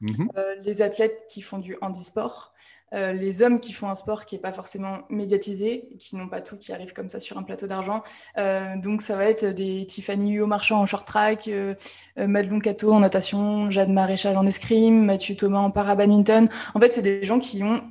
mhm. 0.00 0.28
les 0.62 0.82
athlètes 0.82 1.24
qui 1.28 1.42
font 1.42 1.58
du 1.58 1.76
handisport, 1.80 2.52
euh, 2.94 3.12
les 3.12 3.42
hommes 3.42 3.58
qui 3.58 3.72
font 3.72 3.88
un 3.88 3.94
sport 3.94 4.24
qui 4.24 4.36
n'est 4.36 4.40
pas 4.40 4.52
forcément 4.52 5.00
médiatisé, 5.10 5.88
qui 5.98 6.14
n'ont 6.16 6.28
pas 6.28 6.40
tout, 6.40 6.56
qui 6.56 6.72
arrivent 6.72 6.92
comme 6.92 7.08
ça 7.08 7.18
sur 7.18 7.36
un 7.38 7.42
plateau 7.42 7.66
d'argent. 7.66 8.02
Euh, 8.38 8.76
donc 8.76 9.02
ça 9.02 9.16
va 9.16 9.24
être 9.24 9.46
des 9.46 9.84
Tiffany 9.86 10.34
Huot 10.34 10.46
Marchand 10.46 10.80
en 10.80 10.86
short 10.86 11.06
track, 11.06 11.48
euh, 11.48 11.74
Madelon 12.16 12.60
Cato 12.60 12.92
en 12.92 13.00
natation, 13.00 13.68
Jade 13.70 13.90
Maréchal 13.90 14.36
en 14.36 14.46
escrime, 14.46 15.04
Mathieu 15.04 15.34
Thomas 15.34 15.58
en 15.58 15.70
para-badminton. 15.70 16.48
En 16.74 16.80
fait, 16.80 16.94
c'est 16.94 17.02
des 17.02 17.24
gens 17.24 17.40
qui 17.40 17.64
ont 17.64 17.82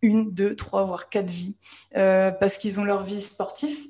une, 0.00 0.32
deux, 0.32 0.54
trois, 0.54 0.84
voire 0.84 1.08
quatre 1.08 1.30
vies, 1.30 1.56
parce 1.92 2.58
qu'ils 2.58 2.80
ont 2.80 2.84
leur 2.84 3.02
vie 3.02 3.20
sportive, 3.20 3.88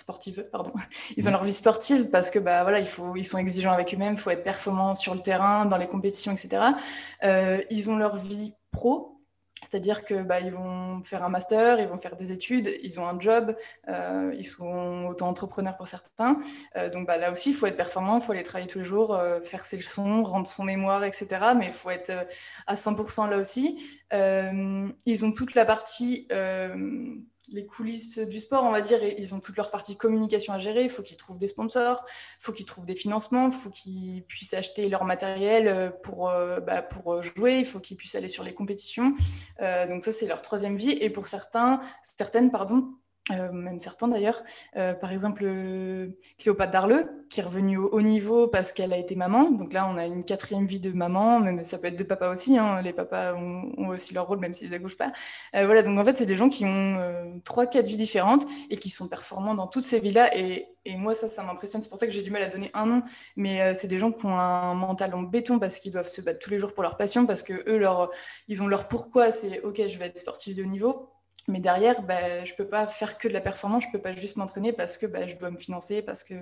sportive, 0.00 0.46
pardon. 0.50 0.72
Ils 1.16 1.28
ont 1.28 1.32
leur 1.32 1.44
vie 1.44 1.52
sportive 1.52 2.10
parce 2.10 2.30
que 2.30 2.38
bah 2.38 2.62
voilà, 2.62 2.80
il 2.80 2.86
faut, 2.86 3.16
ils 3.16 3.24
sont 3.24 3.38
exigeants 3.38 3.72
avec 3.72 3.94
eux-mêmes, 3.94 4.14
il 4.14 4.20
faut 4.20 4.30
être 4.30 4.44
performants 4.44 4.94
sur 4.94 5.14
le 5.14 5.20
terrain, 5.20 5.66
dans 5.66 5.76
les 5.76 5.88
compétitions, 5.88 6.32
etc. 6.32 6.62
ils 7.70 7.90
ont 7.90 7.96
leur 7.96 8.16
vie 8.16 8.54
pro 8.70 9.20
c'est-à-dire 9.62 10.04
que 10.04 10.22
bah, 10.22 10.40
ils 10.40 10.50
vont 10.50 11.02
faire 11.02 11.22
un 11.22 11.28
master, 11.28 11.80
ils 11.80 11.88
vont 11.88 11.98
faire 11.98 12.16
des 12.16 12.32
études, 12.32 12.70
ils 12.82 12.98
ont 12.98 13.06
un 13.06 13.20
job, 13.20 13.54
euh, 13.88 14.34
ils 14.36 14.44
sont 14.44 15.04
auto-entrepreneurs 15.08 15.76
pour 15.76 15.86
certains. 15.86 16.38
Euh, 16.76 16.88
donc 16.88 17.06
bah, 17.06 17.18
là 17.18 17.30
aussi, 17.30 17.50
il 17.50 17.54
faut 17.54 17.66
être 17.66 17.76
performant, 17.76 18.18
il 18.18 18.22
faut 18.22 18.32
aller 18.32 18.42
travailler 18.42 18.68
tous 18.68 18.78
les 18.78 18.84
jours, 18.84 19.14
euh, 19.14 19.40
faire 19.42 19.64
ses 19.64 19.76
leçons, 19.76 20.22
rendre 20.22 20.46
son 20.46 20.64
mémoire, 20.64 21.04
etc. 21.04 21.26
Mais 21.56 21.66
il 21.66 21.72
faut 21.72 21.90
être 21.90 22.10
à 22.66 22.74
100% 22.74 23.28
là 23.28 23.38
aussi. 23.38 23.78
ils 24.12 25.24
ont 25.24 25.32
toute 25.32 25.54
la 25.54 25.64
partie 25.64 26.26
les 27.52 27.66
coulisses 27.66 28.18
du 28.18 28.38
sport, 28.38 28.64
on 28.64 28.70
va 28.70 28.80
dire, 28.80 29.02
ils 29.02 29.34
ont 29.34 29.40
toute 29.40 29.56
leur 29.56 29.70
partie 29.70 29.96
communication 29.96 30.52
à 30.52 30.58
gérer. 30.58 30.84
Il 30.84 30.90
faut 30.90 31.02
qu'ils 31.02 31.16
trouvent 31.16 31.38
des 31.38 31.46
sponsors, 31.46 32.04
il 32.06 32.42
faut 32.42 32.52
qu'ils 32.52 32.66
trouvent 32.66 32.84
des 32.84 32.94
financements, 32.94 33.46
il 33.46 33.52
faut 33.52 33.70
qu'ils 33.70 34.22
puissent 34.24 34.54
acheter 34.54 34.88
leur 34.88 35.04
matériel 35.04 35.68
euh, 35.68 35.90
pour, 35.90 36.28
euh, 36.28 36.60
bah, 36.60 36.82
pour 36.82 37.14
euh, 37.14 37.22
jouer, 37.22 37.58
il 37.58 37.64
faut 37.64 37.80
qu'ils 37.80 37.96
puissent 37.96 38.14
aller 38.14 38.28
sur 38.28 38.44
les 38.44 38.54
compétitions. 38.54 39.14
donc 39.88 40.04
ça, 40.04 40.12
c'est 40.12 40.26
leur 40.26 40.42
troisième 40.42 40.76
vie. 40.76 40.96
Et 41.00 41.10
pour 41.10 41.28
certains, 41.28 41.80
certaines, 42.02 42.50
pardon, 42.50 42.94
euh, 43.30 43.52
même 43.52 43.80
certains 43.80 44.08
d'ailleurs. 44.08 44.42
Euh, 44.76 44.94
par 44.94 45.12
exemple, 45.12 45.44
Cléopâtre 46.38 46.72
Darleux, 46.72 47.24
qui 47.28 47.40
est 47.40 47.42
revenue 47.42 47.78
au 47.78 47.88
haut 47.90 48.02
niveau 48.02 48.48
parce 48.48 48.72
qu'elle 48.72 48.92
a 48.92 48.96
été 48.96 49.14
maman. 49.14 49.50
Donc 49.50 49.72
là, 49.72 49.88
on 49.88 49.96
a 49.96 50.06
une 50.06 50.24
quatrième 50.24 50.66
vie 50.66 50.80
de 50.80 50.92
maman, 50.92 51.40
mais 51.40 51.62
ça 51.62 51.78
peut 51.78 51.88
être 51.88 51.98
de 51.98 52.04
papa 52.04 52.28
aussi. 52.28 52.58
Hein. 52.58 52.82
Les 52.82 52.92
papas 52.92 53.34
ont, 53.34 53.88
aussi 53.88 54.14
leur 54.14 54.26
rôle, 54.26 54.38
même 54.38 54.54
s'ils 54.54 54.70
n'accouchent 54.70 54.96
pas. 54.96 55.12
Euh, 55.54 55.66
voilà, 55.66 55.82
donc 55.82 55.98
en 55.98 56.04
fait, 56.04 56.16
c'est 56.16 56.26
des 56.26 56.34
gens 56.34 56.48
qui 56.48 56.64
ont 56.64 57.40
trois, 57.44 57.66
quatre 57.66 57.86
vies 57.86 57.96
différentes 57.96 58.44
et 58.70 58.76
qui 58.76 58.90
sont 58.90 59.08
performants 59.08 59.54
dans 59.54 59.66
toutes 59.66 59.84
ces 59.84 60.00
vies-là. 60.00 60.36
Et, 60.36 60.68
et, 60.84 60.96
moi, 60.96 61.14
ça, 61.14 61.28
ça 61.28 61.42
m'impressionne. 61.42 61.82
C'est 61.82 61.88
pour 61.88 61.98
ça 61.98 62.06
que 62.06 62.12
j'ai 62.12 62.22
du 62.22 62.30
mal 62.30 62.42
à 62.42 62.48
donner 62.48 62.70
un 62.74 62.86
nom. 62.86 63.02
Mais 63.36 63.74
c'est 63.74 63.88
des 63.88 63.98
gens 63.98 64.12
qui 64.12 64.26
ont 64.26 64.38
un 64.38 64.74
mental 64.74 65.14
en 65.14 65.22
béton 65.22 65.58
parce 65.58 65.78
qu'ils 65.78 65.92
doivent 65.92 66.08
se 66.08 66.20
battre 66.20 66.38
tous 66.38 66.50
les 66.50 66.58
jours 66.58 66.74
pour 66.74 66.82
leur 66.82 66.96
passion, 66.96 67.26
parce 67.26 67.42
que 67.42 67.52
eux, 67.68 67.78
leur, 67.78 68.10
ils 68.48 68.62
ont 68.62 68.66
leur 68.66 68.88
pourquoi. 68.88 69.30
C'est 69.30 69.60
OK, 69.62 69.80
je 69.86 69.98
vais 69.98 70.06
être 70.06 70.18
sportif 70.18 70.56
de 70.56 70.62
haut 70.62 70.66
niveau 70.66 71.10
mais 71.48 71.60
derrière, 71.60 72.02
bah, 72.02 72.44
je 72.44 72.52
ne 72.52 72.56
peux 72.56 72.66
pas 72.66 72.86
faire 72.86 73.18
que 73.18 73.28
de 73.28 73.32
la 73.32 73.40
performance, 73.40 73.84
je 73.84 73.88
ne 73.88 73.92
peux 73.92 74.00
pas 74.00 74.12
juste 74.12 74.36
m'entraîner 74.36 74.72
parce 74.72 74.98
que 74.98 75.06
bah, 75.06 75.26
je 75.26 75.36
dois 75.36 75.50
me 75.50 75.58
financer. 75.58 76.02
Parce 76.02 76.24
que... 76.24 76.34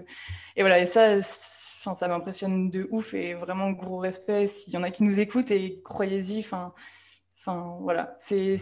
Et 0.57 0.63
voilà, 0.63 0.79
et 0.81 0.87
ça, 0.87 1.23
ça 1.23 2.09
m'impressionne 2.09 2.71
de 2.71 2.89
ouf 2.91 3.15
et 3.15 3.35
vraiment 3.35 3.71
gros 3.71 3.99
respect. 3.99 4.47
S'il 4.47 4.73
y 4.73 4.77
en 4.77 4.83
a 4.83 4.91
qui 4.91 5.05
nous 5.05 5.21
écoutent 5.21 5.51
et 5.51 5.81
croyez-y, 5.85 6.41
enfin, 6.41 6.73
enfin 7.39 7.79
voilà, 7.81 8.17
c'est 8.19 8.57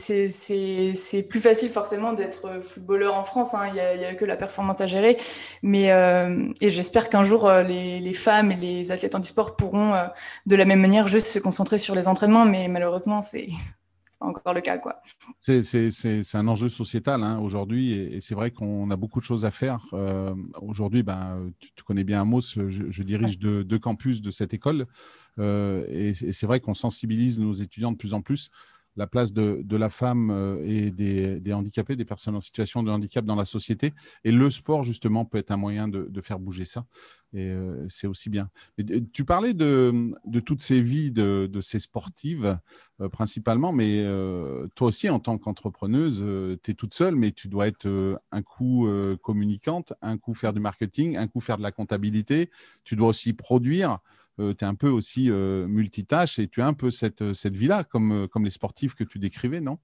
plus 1.29 1.41
facile 1.41 1.71
forcément 1.71 2.13
d'être 2.13 2.61
footballeur 2.61 3.15
en 3.15 3.25
France. 3.25 3.55
Hein. 3.55 3.69
Il 3.69 3.75
n'y 3.75 4.05
a, 4.05 4.15
que 4.15 4.25
la 4.25 4.37
performance 4.37 4.81
à 4.81 4.87
gérer. 4.87 5.17
Mais, 5.63 5.93
euh, 5.93 6.49
et 6.61 6.71
j'espère 6.71 7.09
qu'un 7.09 7.23
jour, 7.23 7.47
euh, 7.47 7.63
les, 7.63 8.13
femmes 8.15 8.53
et 8.53 8.57
les 8.57 8.93
athlètes 8.93 9.15
en 9.15 9.23
sport 9.23 9.57
pourront 9.57 9.95
euh, 9.95 10.07
de 10.47 10.57
la 10.57 10.65
même 10.65 10.81
manière 10.81 11.09
juste 11.09 11.27
se 11.27 11.39
concentrer 11.39 11.79
sur 11.79 11.95
les 11.95 12.09
entraînements. 12.09 12.45
Mais 12.45 12.69
malheureusement, 12.69 13.23
c'est 13.23 13.49
encore 14.21 14.55
le 14.55 14.61
cas. 14.61 14.79
quoi. 14.79 15.01
C'est 15.41 16.35
un 16.35 16.49
enjeu 16.49 16.69
sociétal 16.69 17.23
hein, 17.23 17.39
aujourd'hui 17.39 17.93
et, 17.93 18.21
c'est 18.21 18.35
vrai 18.35 18.51
qu'on 18.51 18.91
a 18.91 18.97
beaucoup 18.97 19.21
de 19.21 19.25
choses 19.25 19.45
à 19.45 19.51
faire. 19.51 19.87
Euh, 19.93 20.35
aujourd'hui, 20.63 21.03
ben, 21.03 21.51
tu, 21.59 21.85
connais 21.85 22.05
bien 22.05 22.23
Amos, 22.23 22.41
je, 22.41 23.03
dirige 23.03 23.39
deux, 23.39 23.79
campus 23.79 24.23
de 24.23 24.31
cette 24.31 24.55
école 24.55 24.87
euh, 25.39 25.85
et, 25.89 26.15
c'est 26.15 26.47
vrai 26.47 26.61
qu'on 26.61 26.75
sensibilise 26.75 27.39
nos 27.39 27.55
étudiants 27.55 27.93
de 27.93 27.97
plus 27.97 28.15
en 28.15 28.23
plus 28.23 28.51
la 28.97 29.07
place 29.07 29.33
de, 29.33 29.77
la 29.77 29.91
femme 29.91 30.31
euh, 30.31 30.63
et 30.65 30.91
des, 30.91 31.53
handicapés, 31.53 31.97
des 31.97 32.05
personnes 32.05 32.35
en 32.35 32.41
situation 32.41 32.83
de 32.83 32.91
handicap 32.91 33.25
dans 33.25 33.35
la 33.35 33.45
société. 33.45 33.93
Et 34.25 34.33
le 34.33 34.51
sport, 34.51 34.85
justement, 34.85 35.25
peut 35.25 35.39
être 35.39 35.51
un 35.51 35.57
moyen 35.57 35.87
de, 35.89 36.21
faire 36.21 36.39
bouger 36.39 36.65
ça. 36.65 36.87
Et 37.35 37.51
euh, 37.51 37.87
c'est 37.89 38.07
aussi 38.07 38.31
bien. 38.31 38.49
tu 39.13 39.25
parlais 39.25 39.53
de, 39.53 40.13
toutes 40.45 40.63
ces 40.63 40.81
vies 40.81 41.11
de, 41.11 41.61
ces 41.61 41.79
sportives, 41.79 42.59
euh, 43.01 43.09
principalement, 43.09 43.73
mais 43.73 44.05
toi 44.75 44.89
aussi, 44.89 45.11
en 45.11 45.19
tant 45.21 45.37
qu'entrepreneuse, 45.39 46.25
tu 46.63 46.71
es 46.71 46.75
toute 46.75 46.95
seule, 46.95 47.17
mais 47.17 47.33
tu 47.33 47.49
dois 47.49 47.69
être 47.69 48.19
un 48.33 48.43
coup 48.43 48.89
communicante, 49.23 49.93
un 50.01 50.17
coup 50.17 50.35
faire 50.35 50.53
du 50.53 50.61
marketing, 50.61 51.17
un 51.17 51.29
coup 51.29 51.41
faire 51.41 51.59
de 51.59 51.63
la 51.63 51.73
comptabilité. 51.73 52.51
Tu 52.85 52.97
dois 52.97 53.09
aussi 53.09 53.35
produire. 53.35 53.99
Euh, 54.39 54.55
tu 54.55 54.65
es 54.65 54.69
un 54.69 54.75
peu 54.75 54.89
aussi 54.89 55.31
euh, 55.31 55.67
multitâche 55.67 56.39
et 56.39 56.49
tu 56.49 56.61
as 56.61 56.67
un 56.67 56.75
peu 56.75 56.91
cette, 56.91 57.23
euh, 57.23 57.35
cette 57.35 57.57
vie-là, 57.57 57.85
comme, 57.85 58.29
comme 58.29 58.45
les 58.45 58.51
sportifs 58.51 58.95
que 58.95 59.05
tu 59.05 59.19
décrivais, 59.19 59.61
non? 59.61 59.79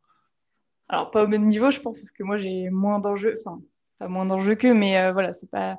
Alors, 0.88 1.10
pas 1.10 1.24
au 1.24 1.26
même 1.26 1.46
niveau, 1.46 1.70
je 1.70 1.80
pense, 1.80 2.00
parce 2.00 2.12
que 2.12 2.22
moi, 2.22 2.36
j'ai 2.36 2.68
moins 2.68 2.98
d'enjeux, 2.98 3.34
enfin, 3.38 3.62
pas 3.98 4.08
moins 4.08 4.26
d'enjeux 4.26 4.54
qu'eux, 4.54 4.74
mais 4.74 5.10
voilà, 5.12 5.32
c'est 5.32 5.50
pas. 5.50 5.78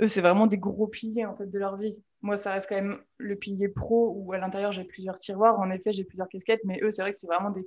eux, 0.00 0.06
c'est 0.06 0.20
vraiment 0.20 0.46
des 0.46 0.58
gros 0.58 0.86
piliers 0.86 1.26
en 1.26 1.34
fait 1.34 1.46
de 1.46 1.58
leur 1.58 1.76
vie. 1.76 2.04
Moi, 2.22 2.36
ça 2.36 2.52
reste 2.52 2.68
quand 2.68 2.76
même 2.76 3.00
le 3.18 3.34
pilier 3.34 3.68
pro 3.68 4.12
où 4.16 4.32
à 4.32 4.38
l'intérieur 4.38 4.70
j'ai 4.70 4.84
plusieurs 4.84 5.18
tiroirs. 5.18 5.58
En 5.58 5.70
effet, 5.70 5.92
j'ai 5.92 6.04
plusieurs 6.04 6.28
casquettes, 6.28 6.60
mais 6.64 6.78
eux, 6.82 6.90
c'est 6.90 7.02
vrai 7.02 7.10
que 7.10 7.16
c'est 7.16 7.26
vraiment 7.26 7.50
des, 7.50 7.66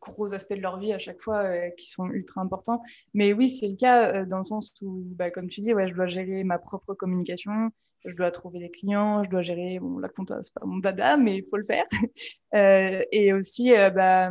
gros 0.00 0.34
aspects 0.34 0.54
de 0.54 0.60
leur 0.60 0.78
vie 0.78 0.92
à 0.92 0.98
chaque 0.98 1.20
fois 1.20 1.42
euh, 1.44 1.70
qui 1.70 1.86
sont 1.86 2.06
ultra 2.10 2.40
importants. 2.40 2.82
Mais 3.14 3.32
oui, 3.32 3.48
c'est 3.48 3.68
le 3.68 3.76
cas 3.76 4.12
euh, 4.12 4.26
dans 4.26 4.38
le 4.38 4.44
sens 4.44 4.72
où, 4.82 5.02
bah, 5.16 5.30
comme 5.30 5.48
tu 5.48 5.60
dis, 5.60 5.74
ouais, 5.74 5.88
je 5.88 5.94
dois 5.94 6.06
gérer 6.06 6.44
ma 6.44 6.58
propre 6.58 6.94
communication, 6.94 7.70
je 8.04 8.14
dois 8.14 8.30
trouver 8.30 8.58
les 8.58 8.70
clients, 8.70 9.22
je 9.24 9.30
dois 9.30 9.42
gérer 9.42 9.78
bon, 9.80 9.98
la 9.98 10.08
compta, 10.08 10.40
c'est 10.42 10.54
pas 10.54 10.64
mon 10.64 10.78
dada, 10.78 11.16
mais 11.16 11.38
il 11.38 11.44
faut 11.48 11.56
le 11.56 11.64
faire. 11.64 11.84
Euh, 12.54 13.02
et 13.12 13.34
aussi, 13.34 13.72
bah, 13.94 14.30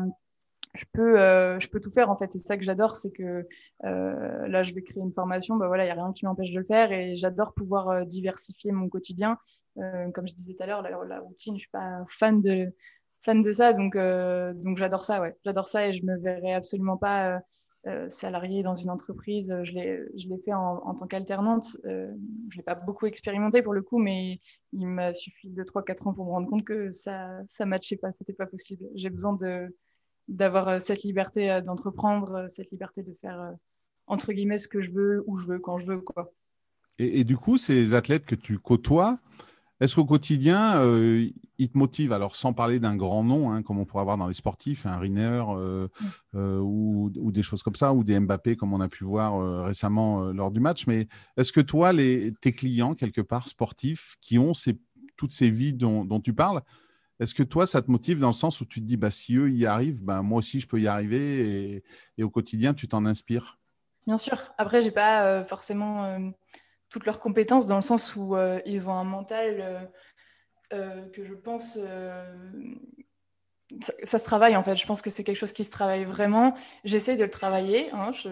je 0.73 0.85
peux, 0.93 1.15
je 1.59 1.67
peux 1.67 1.79
tout 1.79 1.91
faire 1.91 2.09
en 2.09 2.17
fait. 2.17 2.31
C'est 2.31 2.39
ça 2.39 2.57
que 2.57 2.63
j'adore, 2.63 2.95
c'est 2.95 3.11
que 3.11 3.45
là, 3.83 4.63
je 4.63 4.73
vais 4.73 4.81
créer 4.81 5.03
une 5.03 5.13
formation, 5.13 5.57
bah 5.57 5.67
voilà, 5.67 5.83
il 5.83 5.87
n'y 5.87 5.91
a 5.91 5.95
rien 5.95 6.11
qui 6.11 6.25
m'empêche 6.25 6.49
de 6.51 6.59
le 6.59 6.65
faire 6.65 6.91
et 6.91 7.15
j'adore 7.15 7.53
pouvoir 7.53 8.03
diversifier 8.07 8.71
mon 8.71 8.89
quotidien. 8.89 9.37
comme 9.75 10.25
je 10.25 10.33
disais 10.33 10.55
tout 10.55 10.63
à 10.63 10.65
l'heure, 10.65 10.81
la, 10.81 11.19
routine, 11.19 11.55
je 11.55 11.59
suis 11.59 11.69
pas 11.69 12.03
fan 12.07 12.41
de 12.41 12.73
fan 13.25 13.41
de 13.41 13.51
ça, 13.51 13.73
donc 13.73 13.97
donc 13.97 14.77
j'adore 14.77 15.03
ça, 15.03 15.19
ouais, 15.19 15.35
j'adore 15.43 15.67
ça 15.67 15.87
et 15.87 15.91
je 15.91 16.05
me 16.05 16.17
verrai 16.17 16.53
absolument 16.53 16.97
pas 16.97 17.41
salarié 18.07 18.61
dans 18.61 18.75
une 18.75 18.89
entreprise. 18.89 19.53
Je 19.63 19.73
l'ai, 19.73 20.39
fait 20.43 20.53
en, 20.53 20.77
en 20.85 20.93
tant 20.95 21.07
qu'alternante. 21.07 21.77
je 21.83 22.57
l'ai 22.57 22.63
pas 22.63 22.75
beaucoup 22.75 23.07
expérimenté 23.07 23.61
pour 23.61 23.73
le 23.73 23.81
coup, 23.81 23.97
mais 23.97 24.39
il 24.73 24.87
m'a 24.87 25.13
suffi 25.13 25.49
de 25.49 25.63
3-4 25.63 26.07
ans 26.07 26.13
pour 26.13 26.25
me 26.25 26.31
rendre 26.31 26.49
compte 26.49 26.63
que 26.63 26.91
ça 26.91 27.41
ça 27.47 27.65
matchait 27.65 27.97
pas, 27.97 28.11
c'était 28.11 28.33
pas 28.33 28.45
possible. 28.45 28.85
J'ai 28.95 29.09
besoin 29.09 29.35
d'avoir 30.27 30.67
euh, 30.67 30.79
cette 30.79 31.03
liberté 31.03 31.51
euh, 31.51 31.61
d'entreprendre, 31.61 32.35
euh, 32.35 32.47
cette 32.47 32.71
liberté 32.71 33.03
de 33.03 33.13
faire 33.13 33.53
entre 34.07 34.33
guillemets 34.33 34.57
ce 34.57 34.67
que 34.67 34.81
je 34.81 34.91
veux, 34.91 35.23
où 35.27 35.37
je 35.37 35.47
veux, 35.47 35.59
quand 35.59 35.77
je 35.79 35.85
veux. 35.87 36.01
Quoi. 36.01 36.31
Et, 36.99 37.23
du 37.23 37.35
coup, 37.35 37.57
ces 37.57 37.93
athlètes 37.93 38.25
que 38.25 38.35
tu 38.35 38.59
côtoies, 38.59 39.19
est-ce 39.79 39.95
qu'au 39.95 40.05
quotidien, 40.05 40.81
ils 41.57 41.69
te 41.69 41.77
motivent 41.77 42.13
Alors, 42.13 42.35
sans 42.35 42.53
parler 42.53 42.79
d'un 42.79 42.95
grand 42.95 43.23
nom, 43.23 43.51
hein, 43.51 43.61
comme 43.61 43.77
on 43.79 43.85
pourrait 43.85 44.01
avoir 44.01 44.17
dans 44.17 44.27
les 44.27 44.33
sportifs, 44.33 44.85
un 44.85 44.97
Riner 44.97 45.43
mm. 46.33 46.39
ou, 46.61 47.31
des 47.31 47.43
choses 47.43 47.61
comme 47.61 47.75
ça, 47.75 47.93
ou 47.93 48.03
des 48.03 48.19
Mbappé, 48.19 48.55
comme 48.55 48.73
on 48.73 48.81
a 48.81 48.87
pu 48.87 49.03
voir 49.03 49.65
récemment 49.65 50.31
lors 50.31 50.51
du 50.51 50.59
match, 50.59 50.87
mais 50.87 51.07
est-ce 51.37 51.51
que 51.51 51.61
toi, 51.61 51.91
les, 51.93 52.33
tes 52.41 52.53
clients, 52.53 52.95
quelque 52.95 53.21
part, 53.21 53.47
sportifs, 53.47 54.15
qui 54.21 54.39
ont 54.39 54.53
ces, 54.53 54.79
toutes 55.17 55.31
ces 55.31 55.49
vies 55.49 55.73
dont, 55.73 56.05
dont 56.05 56.19
tu 56.19 56.33
parles, 56.33 56.61
est-ce 57.19 57.33
que 57.33 57.43
toi, 57.43 57.65
ça 57.65 57.81
te 57.81 57.89
motive 57.89 58.19
dans 58.19 58.27
le 58.27 58.33
sens 58.33 58.59
où 58.59 58.65
tu 58.65 58.81
te 58.81 58.85
dis, 58.85 58.97
bah, 58.97 59.09
si 59.09 59.35
eux 59.35 59.49
y 59.49 59.65
arrivent, 59.65 60.03
bah, 60.03 60.21
moi 60.21 60.39
aussi, 60.39 60.59
je 60.59 60.67
peux 60.67 60.81
y 60.81 60.87
arriver 60.87 61.83
et, 62.17 62.23
au 62.23 62.29
quotidien, 62.29 62.73
tu 62.73 62.87
t'en 62.87 63.05
inspires? 63.05 63.57
Bien 64.05 64.17
sûr. 64.17 64.37
Après, 64.57 64.81
je 64.81 64.87
n'ai 64.87 64.91
pas 64.91 65.25
euh, 65.25 65.43
forcément 65.43 66.03
euh, 66.03 66.19
toutes 66.89 67.05
leurs 67.05 67.19
compétences 67.19 67.67
dans 67.67 67.75
le 67.75 67.81
sens 67.81 68.15
où 68.15 68.35
euh, 68.35 68.59
ils 68.65 68.87
ont 68.89 68.93
un 68.93 69.03
mental 69.03 69.91
que 70.71 71.23
je 71.23 71.33
pense. 71.33 71.77
Ça, 74.03 74.17
se 74.19 74.25
travaille 74.25 74.55
en 74.55 74.63
fait. 74.63 74.75
Je 74.75 74.85
pense 74.85 75.01
que 75.01 75.09
c'est 75.09 75.23
quelque 75.23 75.37
chose 75.37 75.53
qui 75.53 75.63
se 75.63 75.71
travaille 75.71 76.03
vraiment. 76.03 76.53
J'essaie 76.83 77.15
de 77.15 77.23
le 77.23 77.29
travailler. 77.29 77.89
Hein. 77.93 78.11
Je, 78.11 78.29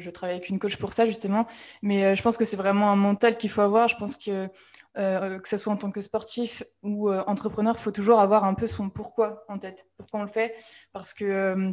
je, 0.00 0.10
travaille 0.10 0.36
avec 0.36 0.48
une 0.48 0.58
coach 0.58 0.76
pour 0.76 0.94
ça 0.94 1.04
justement. 1.04 1.46
Mais 1.82 2.16
je 2.16 2.22
pense 2.22 2.38
que 2.38 2.44
c'est 2.44 2.56
vraiment 2.56 2.90
un 2.90 2.96
mental 2.96 3.36
qu'il 3.36 3.50
faut 3.50 3.60
avoir. 3.60 3.88
Je 3.88 3.96
pense 3.96 4.16
que 4.16 4.48
euh, 4.98 5.38
que 5.38 5.48
ce 5.48 5.58
soit 5.58 5.72
en 5.74 5.76
tant 5.76 5.90
que 5.90 6.00
sportif 6.00 6.62
ou 6.82 7.10
euh, 7.10 7.22
entrepreneur, 7.26 7.74
il 7.76 7.82
faut 7.82 7.90
toujours 7.90 8.18
avoir 8.18 8.44
un 8.44 8.54
peu 8.54 8.66
son 8.66 8.88
pourquoi 8.88 9.44
en 9.48 9.58
tête. 9.58 9.86
Pourquoi 9.98 10.20
on 10.20 10.22
le 10.22 10.28
fait? 10.28 10.54
Parce 10.94 11.12
que 11.12 11.24
euh, 11.24 11.70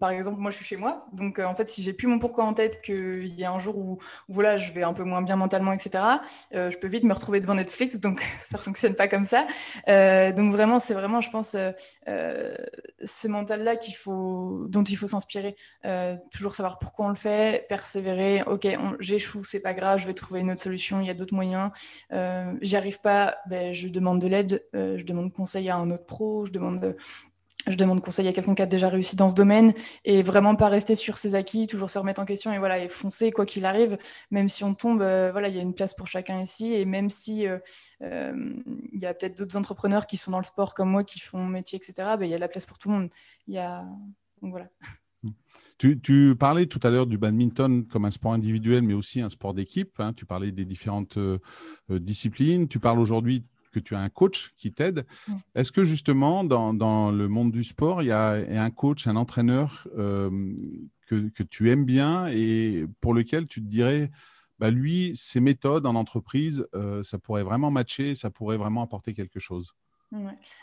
par 0.00 0.10
exemple, 0.10 0.40
moi, 0.40 0.50
je 0.50 0.56
suis 0.56 0.64
chez 0.64 0.76
moi. 0.76 1.06
Donc, 1.12 1.38
euh, 1.38 1.44
en 1.44 1.54
fait, 1.54 1.68
si 1.68 1.82
j'ai 1.82 1.92
plus 1.92 2.06
mon 2.06 2.18
pourquoi 2.18 2.44
en 2.44 2.54
tête, 2.54 2.82
qu'il 2.82 3.34
y 3.34 3.44
a 3.44 3.52
un 3.52 3.58
jour 3.58 3.78
où, 3.78 3.98
voilà, 4.28 4.56
je 4.56 4.72
vais 4.72 4.82
un 4.82 4.92
peu 4.92 5.04
moins 5.04 5.22
bien 5.22 5.36
mentalement, 5.36 5.72
etc., 5.72 6.04
euh, 6.54 6.70
je 6.70 6.78
peux 6.78 6.88
vite 6.88 7.04
me 7.04 7.14
retrouver 7.14 7.40
devant 7.40 7.54
Netflix. 7.54 7.98
Donc, 7.98 8.20
ça 8.40 8.58
fonctionne 8.58 8.94
pas 8.94 9.08
comme 9.08 9.24
ça. 9.24 9.46
Euh, 9.88 10.32
donc, 10.32 10.52
vraiment, 10.52 10.78
c'est 10.78 10.94
vraiment, 10.94 11.20
je 11.20 11.30
pense, 11.30 11.56
ce 12.06 13.28
mental-là 13.28 13.76
dont 13.76 14.84
il 14.84 14.96
faut 14.96 15.06
s'inspirer. 15.06 15.56
toujours 16.30 16.54
savoir 16.54 16.78
pourquoi 16.78 17.06
on 17.06 17.10
le 17.10 17.14
fait, 17.14 17.66
persévérer. 17.68 18.42
Ok, 18.46 18.66
j'échoue, 19.00 19.44
c'est 19.44 19.60
pas 19.60 19.74
grave, 19.74 19.98
je 19.98 20.06
vais 20.06 20.14
trouver 20.14 20.40
une 20.40 20.50
autre 20.50 20.60
solution. 20.60 21.00
Il 21.00 21.06
y 21.06 21.10
a 21.10 21.14
d'autres 21.14 21.34
moyens. 21.34 21.70
J'y 22.60 22.76
arrive 22.76 23.00
pas, 23.00 23.36
ben, 23.48 23.72
je 23.72 23.88
demande 23.88 24.20
de 24.20 24.26
l'aide. 24.26 24.64
je 24.74 25.04
demande 25.04 25.32
conseil 25.32 25.70
à 25.70 25.76
un 25.76 25.90
autre 25.90 26.06
pro. 26.06 26.46
Je 26.46 26.52
demande 26.52 26.96
je 27.66 27.76
demande 27.76 28.00
conseil 28.00 28.26
à 28.28 28.32
quelqu'un 28.32 28.54
qui 28.54 28.62
a 28.62 28.66
déjà 28.66 28.88
réussi 28.88 29.16
dans 29.16 29.28
ce 29.28 29.34
domaine 29.34 29.72
et 30.04 30.22
vraiment 30.22 30.56
pas 30.56 30.68
rester 30.68 30.94
sur 30.94 31.18
ses 31.18 31.34
acquis, 31.34 31.66
toujours 31.66 31.90
se 31.90 31.98
remettre 31.98 32.20
en 32.20 32.24
question 32.24 32.52
et 32.52 32.58
voilà 32.58 32.82
et 32.82 32.88
foncer 32.88 33.30
quoi 33.30 33.46
qu'il 33.46 33.64
arrive, 33.64 33.98
même 34.30 34.48
si 34.48 34.64
on 34.64 34.74
tombe, 34.74 35.02
euh, 35.02 35.30
voilà 35.32 35.48
il 35.48 35.56
y 35.56 35.58
a 35.58 35.62
une 35.62 35.74
place 35.74 35.94
pour 35.94 36.06
chacun 36.06 36.40
ici 36.40 36.72
et 36.74 36.84
même 36.84 37.10
si 37.10 37.46
euh, 37.46 37.58
euh, 38.02 38.52
il 38.92 39.00
y 39.00 39.06
a 39.06 39.14
peut-être 39.14 39.36
d'autres 39.38 39.56
entrepreneurs 39.56 40.06
qui 40.06 40.16
sont 40.16 40.30
dans 40.30 40.38
le 40.38 40.44
sport 40.44 40.74
comme 40.74 40.90
moi 40.90 41.04
qui 41.04 41.20
font 41.20 41.46
métier 41.46 41.76
etc, 41.76 42.16
ben, 42.18 42.24
il 42.24 42.30
y 42.30 42.34
a 42.34 42.38
la 42.38 42.48
place 42.48 42.66
pour 42.66 42.78
tout 42.78 42.88
le 42.88 42.94
monde. 42.94 43.10
Y 43.46 43.58
a 43.58 43.84
voilà. 44.40 44.68
Tu, 45.78 46.36
parlais 46.38 46.66
tout 46.66 46.78
à 46.84 46.90
l'heure 46.90 47.08
du 47.08 47.18
badminton 47.18 47.84
comme 47.86 48.04
un 48.04 48.12
sport 48.12 48.34
individuel, 48.34 48.82
mais 48.82 48.94
aussi 48.94 49.20
un 49.20 49.28
sport 49.28 49.52
d'équipe. 49.52 49.98
Hein. 49.98 50.12
Tu 50.12 50.24
parlais 50.24 50.52
des 50.52 50.64
différentes 50.64 51.18
disciplines. 51.88 52.68
Tu 52.68 52.78
parles 52.78 53.00
aujourd'hui 53.00 53.44
que 53.72 53.80
tu 53.80 53.96
as 53.96 54.00
un 54.00 54.08
coach 54.08 54.52
qui 54.56 54.72
t'aide. 54.72 55.06
Est-ce 55.54 55.72
que 55.72 55.84
justement, 55.84 56.44
dans, 56.44 57.10
le 57.10 57.28
monde 57.28 57.50
du 57.50 57.64
sport, 57.64 58.02
il 58.02 58.06
y 58.06 58.12
a 58.12 58.32
un 58.32 58.70
coach, 58.70 59.06
un 59.06 59.16
entraîneur 59.16 59.88
euh, 59.98 60.30
que, 61.06 61.42
tu 61.42 61.70
aimes 61.70 61.84
bien 61.84 62.28
et 62.28 62.86
pour 63.00 63.14
lequel 63.14 63.46
tu 63.46 63.60
te 63.60 63.66
dirais, 63.66 64.10
bah, 64.58 64.70
lui, 64.70 65.12
ses 65.16 65.40
méthodes 65.40 65.86
en 65.86 65.94
entreprise, 65.94 66.66
euh, 66.74 67.02
ça 67.02 67.18
pourrait 67.18 67.42
vraiment 67.42 67.70
matcher, 67.70 68.14
ça 68.14 68.30
pourrait 68.30 68.56
vraiment 68.56 68.82
apporter 68.82 69.12
quelque 69.12 69.40
chose? 69.40 69.74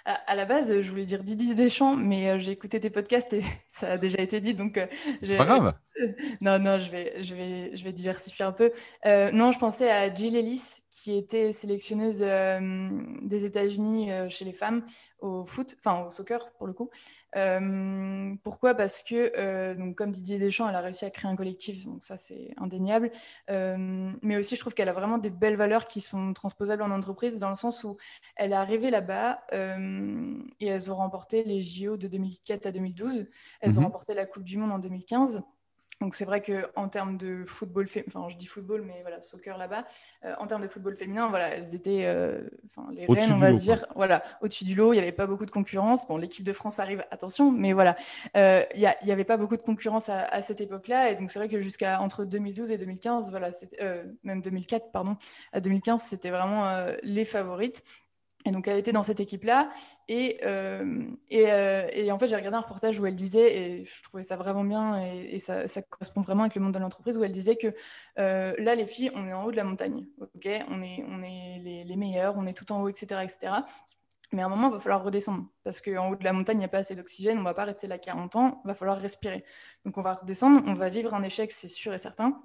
À, 0.06 0.36
la 0.36 0.46
base, 0.46 0.80
je 0.80 0.90
voulais 0.92 1.06
dire 1.06 1.24
Didier 1.24 1.56
Deschamps, 1.56 1.96
mais 1.96 2.30
euh, 2.30 2.38
j'ai 2.38 2.52
écouté 2.52 2.80
tes 2.80 2.92
podcasts 2.92 3.34
et 3.34 3.42
ça 3.68 3.94
a 3.94 3.98
déjà 3.98 4.20
été 4.20 4.40
dit, 4.40 4.54
donc. 4.54 4.80
c'est 5.24 5.38
pas 5.38 5.46
grave. 5.46 5.74
non, 6.42 6.60
non, 6.60 6.78
je 6.78 6.92
vais, 6.92 7.22
je 7.22 7.34
vais, 7.34 7.76
je 7.76 7.84
vais 7.84 7.92
diversifier 7.92 8.46
un 8.46 8.52
peu. 8.52 8.72
non, 9.06 9.52
je 9.52 9.58
pensais 9.58 9.90
à 9.90 10.14
Jill 10.14 10.36
Ellis, 10.36 10.84
qui 11.02 11.16
était 11.16 11.54
sélectionneuse 11.54 12.22
euh, 12.22 12.90
des 13.22 13.46
États-Unis 13.46 14.12
euh, 14.12 14.28
chez 14.28 14.44
les 14.44 14.52
femmes 14.52 14.84
au 15.20 15.46
foot, 15.46 15.78
enfin 15.80 16.06
au 16.06 16.12
soccer 16.12 16.52
pour 16.58 16.68
le 16.68 16.74
coup. 16.74 16.90
Euh, 17.36 18.36
pourquoi? 18.44 18.74
Parce 18.74 19.02
que, 19.02 19.76
donc, 19.76 19.96
comme 19.96 20.12
Didier 20.12 20.38
Deschamps, 20.38 20.68
elle 20.68 20.76
a 20.76 20.82
réussi 20.82 21.06
à 21.06 21.10
créer 21.10 21.32
un 21.32 21.36
collectif, 21.36 21.86
donc 21.86 22.04
ça 22.04 22.18
c'est 22.18 22.54
indéniable. 22.58 23.12
mais 23.48 24.38
aussi, 24.38 24.56
je 24.56 24.60
trouve 24.60 24.74
qu'elle 24.74 24.90
a 24.90 24.94
vraiment 24.94 25.18
des 25.18 25.30
belles 25.30 25.56
valeurs 25.56 25.88
qui 25.88 26.02
sont 26.02 26.34
transposables 26.34 26.82
en 26.82 26.92
entreprise, 26.92 27.40
dans 27.40 27.50
le 27.50 27.56
sens 27.56 27.84
où 27.84 27.98
elle 28.36 28.52
est 28.52 28.56
arrivée 28.56 28.92
là-bas 28.92 29.42
et 29.52 30.68
elles 30.68 30.92
ont 30.92 30.96
remporté 30.96 31.44
les 31.44 31.62
JO 31.62 31.98
de 31.98 32.08
2004 32.08 32.66
à 32.66 32.72
2012. 32.72 33.28
Elles 33.62 33.78
ont 33.78 33.82
mhm. 33.82 33.86
remporté 33.86 34.14
la 34.14 34.26
Coupe 34.26 34.44
du 34.44 34.58
Monde 34.58 34.72
en 34.72 34.80
2015. 34.80 35.44
Donc 36.02 36.16
c'est 36.16 36.24
vrai 36.24 36.42
qu'en 36.42 36.88
termes 36.88 37.18
de 37.18 37.44
football, 37.44 37.86
enfin 38.08 38.30
je 38.30 38.38
dis 38.38 38.46
football, 38.46 38.84
mais 38.84 39.02
voilà, 39.02 39.22
soccer 39.22 39.58
là-bas, 39.58 39.84
euh, 40.24 40.34
en 40.40 40.48
termes 40.48 40.62
de 40.62 40.68
football 40.68 40.96
féminin, 40.96 41.28
voilà, 41.28 41.50
elles 41.50 41.76
étaient 41.76 42.06
euh, 42.06 42.40
les 42.92 43.06
reines, 43.06 43.34
on 43.34 43.38
va 43.38 43.52
dire, 43.52 43.86
voilà, 43.96 44.24
au-dessus 44.42 44.64
du 44.64 44.76
lot, 44.76 44.94
il 44.94 44.96
n'y 44.96 45.02
avait 45.02 45.12
pas 45.12 45.28
beaucoup 45.28 45.46
de 45.46 45.52
concurrence. 45.52 46.08
Bon, 46.08 46.16
l'équipe 46.16 46.46
de 46.46 46.54
France 46.54 46.80
arrive, 46.80 47.04
attention, 47.12 47.52
mais 47.52 47.74
voilà, 47.74 47.98
euh, 48.38 48.64
il 48.76 48.90
n'y 49.04 49.12
avait 49.12 49.26
pas 49.26 49.36
beaucoup 49.36 49.58
de 49.58 49.62
concurrence 49.62 50.08
à, 50.08 50.42
cette 50.42 50.62
époque-là. 50.62 51.12
Et 51.12 51.16
donc 51.16 51.30
c'est 51.30 51.40
vrai 51.40 51.50
que 51.50 51.60
jusqu'à 51.60 52.00
entre 52.00 52.24
2012 52.24 52.72
et 52.72 52.78
2015, 52.78 53.30
voilà, 53.32 53.50
même 54.24 54.42
2004, 54.42 54.92
pardon, 54.94 55.18
à 55.52 55.60
2015, 55.60 56.02
c'était 56.02 56.30
vraiment 56.30 56.88
les 57.04 57.26
favorites. 57.26 57.84
Et 58.46 58.52
donc, 58.52 58.68
elle 58.70 58.78
était 58.78 58.94
dans 58.94 59.04
cette 59.04 59.20
équipe-là. 59.20 59.70
Et, 60.08 60.40
euh, 60.46 61.04
euh, 61.34 61.88
et, 61.92 62.12
en 62.12 62.18
fait, 62.18 62.28
j'ai 62.28 62.38
regardé 62.38 62.56
un 62.56 62.62
reportage 62.62 62.98
où 63.00 63.06
elle 63.06 63.16
disait, 63.16 63.58
et 63.58 63.86
je 63.86 64.04
trouvais 64.04 64.24
ça 64.24 64.38
vraiment 64.38 64.64
bien, 64.64 65.04
et, 65.04 65.40
ça, 65.40 65.66
correspond 65.90 66.22
vraiment 66.22 66.44
avec 66.44 66.56
le 66.56 66.62
monde 66.62 66.74
de 66.74 66.80
l'entreprise, 66.80 67.18
où 67.18 67.24
elle 67.24 67.34
disait 67.34 67.58
que 67.58 67.74
euh, 68.18 68.54
là, 68.58 68.76
les 68.76 68.88
filles, 68.88 69.12
on 69.14 69.28
est 69.28 69.34
en 69.34 69.44
haut 69.44 69.52
de 69.52 69.58
la 69.58 69.66
montagne. 69.66 70.06
ok? 70.20 70.50
On 70.70 70.82
est, 70.82 71.04
on 71.10 71.22
est 71.22 71.60
les, 71.64 71.84
les, 71.84 71.96
meilleurs, 71.98 72.38
on 72.38 72.46
est 72.46 72.54
tout 72.54 72.72
en 72.72 72.82
haut, 72.82 72.88
etc. 72.88 73.22
etc. 73.24 73.54
Mais 74.32 74.42
à 74.42 74.46
un 74.46 74.50
moment, 74.50 74.70
il 74.70 74.74
va 74.74 74.80
falloir 74.80 75.04
redescendre. 75.04 75.46
Parce 75.66 75.82
qu'en 75.82 76.10
haut 76.12 76.16
de 76.16 76.24
la 76.24 76.32
montagne, 76.32 76.58
il 76.58 76.60
n'y 76.60 76.66
a 76.66 76.70
pas 76.70 76.78
assez 76.78 76.96
d'oxygène, 76.96 77.38
on 77.38 77.42
ne 77.42 77.46
va 77.46 77.54
pas 77.54 77.66
rester 77.66 77.88
là 77.88 77.98
40 77.98 78.36
ans, 78.38 78.62
il 78.64 78.68
va 78.70 78.74
falloir 78.74 78.98
respirer. 78.98 79.44
Donc, 79.84 79.98
on 79.98 80.02
va 80.02 80.14
redescendre, 80.14 80.62
on 80.66 80.74
va 80.74 80.88
vivre 80.88 81.14
un 81.14 81.24
échec, 81.24 81.52
c'est 81.52 81.68
sûr 81.68 81.94
et 81.94 81.98
certain. 81.98 82.42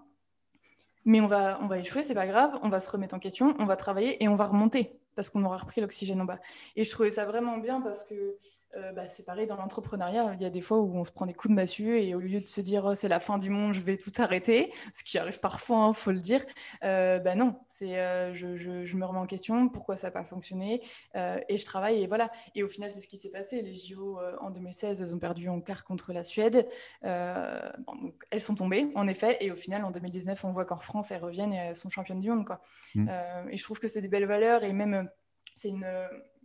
Mais 1.04 1.20
on 1.20 1.26
va, 1.26 1.60
on 1.62 1.66
va 1.66 1.78
échouer, 1.78 2.02
c'est 2.02 2.14
pas 2.14 2.26
grave, 2.26 2.58
on 2.62 2.68
va 2.68 2.80
se 2.80 2.90
remettre 2.90 3.14
en 3.14 3.18
question, 3.20 3.54
on 3.60 3.66
va 3.66 3.76
travailler 3.76 4.22
et 4.24 4.28
on 4.28 4.34
va 4.34 4.46
remonter 4.46 4.98
parce 5.14 5.30
qu'on 5.30 5.44
aura 5.44 5.56
repris 5.56 5.80
l'oxygène 5.80 6.20
en 6.20 6.24
bas. 6.24 6.40
Et 6.76 6.84
je 6.84 6.90
trouvais 6.90 7.10
ça 7.10 7.24
vraiment 7.24 7.58
bien 7.58 7.80
parce 7.80 8.04
que 8.04 8.36
euh, 8.76 8.92
bah, 8.92 9.08
c'est 9.08 9.24
pareil 9.24 9.46
dans 9.46 9.56
l'entrepreneuriat. 9.56 10.34
Il 10.34 10.42
y 10.42 10.46
a 10.46 10.50
des 10.50 10.60
fois 10.60 10.80
où 10.80 10.96
on 10.96 11.04
se 11.04 11.12
prend 11.12 11.26
des 11.26 11.34
coups 11.34 11.50
de 11.50 11.54
massue 11.54 11.98
et 11.98 12.14
au 12.14 12.20
lieu 12.20 12.40
de 12.40 12.48
se 12.48 12.60
dire 12.60 12.84
oh, 12.84 12.94
c'est 12.94 13.08
la 13.08 13.20
fin 13.20 13.38
du 13.38 13.50
monde, 13.50 13.72
je 13.72 13.80
vais 13.80 13.96
tout 13.96 14.12
arrêter, 14.18 14.72
ce 14.92 15.04
qui 15.04 15.18
arrive 15.18 15.40
parfois, 15.40 15.76
il 15.76 15.80
hein, 15.80 15.92
faut 15.92 16.10
le 16.10 16.20
dire, 16.20 16.44
euh, 16.82 17.18
bah 17.18 17.34
non, 17.34 17.56
c'est 17.68 17.98
euh, 17.98 18.34
je, 18.34 18.56
je, 18.56 18.96
me 18.96 19.04
remets 19.04 19.18
en 19.18 19.26
question, 19.26 19.68
pourquoi 19.68 19.96
ça 19.96 20.08
n'a 20.08 20.10
pas 20.12 20.24
fonctionné 20.24 20.82
et 21.14 21.56
je 21.56 21.64
travaille 21.64 22.02
et 22.02 22.06
voilà. 22.06 22.30
Et 22.54 22.62
au 22.62 22.68
final, 22.68 22.90
c'est 22.90 23.00
ce 23.00 23.08
qui 23.08 23.16
s'est 23.16 23.30
passé. 23.30 23.62
Les 23.62 23.74
JO 23.74 24.18
en 24.40 24.50
2016, 24.50 25.02
elles 25.02 25.14
ont 25.14 25.18
perdu 25.18 25.48
en 25.48 25.60
quart 25.60 25.84
contre 25.84 26.12
la 26.12 26.22
Suède. 26.22 26.68
donc, 27.02 28.22
elles 28.30 28.40
sont 28.40 28.54
tombées, 28.54 28.90
en 28.94 29.06
effet, 29.06 29.36
et 29.40 29.50
au 29.50 29.56
final, 29.56 29.84
en 29.84 29.90
2019, 29.90 30.44
on 30.44 30.52
voit 30.52 30.64
qu'en 30.64 30.76
France, 30.76 31.10
elles 31.10 31.22
reviennent 31.22 31.52
et 31.52 31.56
elles 31.56 31.76
sont 31.76 31.88
championnes 31.88 32.20
du 32.20 32.30
monde. 32.30 32.46
Quoi. 32.46 32.60
Mmh. 32.94 33.08
et 33.50 33.56
je 33.56 33.62
trouve 33.62 33.78
que 33.78 33.88
c'est 33.88 34.00
des 34.00 34.08
belles 34.08 34.26
valeurs 34.26 34.64
et 34.64 34.72
même 34.72 35.08
c'est 35.54 35.68
une, 35.68 35.86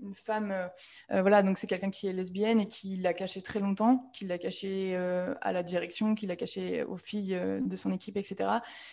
une, 0.02 0.14
femme, 0.14 0.52
euh, 0.52 0.68
euh, 1.12 1.22
voilà, 1.22 1.42
donc 1.42 1.58
c'est 1.58 1.68
quelqu'un 1.68 1.90
qui 1.90 2.08
est 2.08 2.14
lesbienne 2.14 2.60
et 2.60 2.68
qui 2.68 2.96
l'a 2.96 3.14
caché 3.14 3.42
très 3.42 3.60
longtemps, 3.60 4.10
qui 4.14 4.26
l'a 4.26 4.38
caché 4.38 4.96
euh, 4.96 5.34
à 5.42 5.52
la 5.52 5.64
direction, 5.64 6.16
qui 6.16 6.28
l'a 6.28 6.36
caché 6.36 6.84
aux 6.84 6.98
filles 6.98 7.40
de 7.62 7.76
son 7.76 7.92
équipe, 7.92 8.18
etc. 8.18 8.50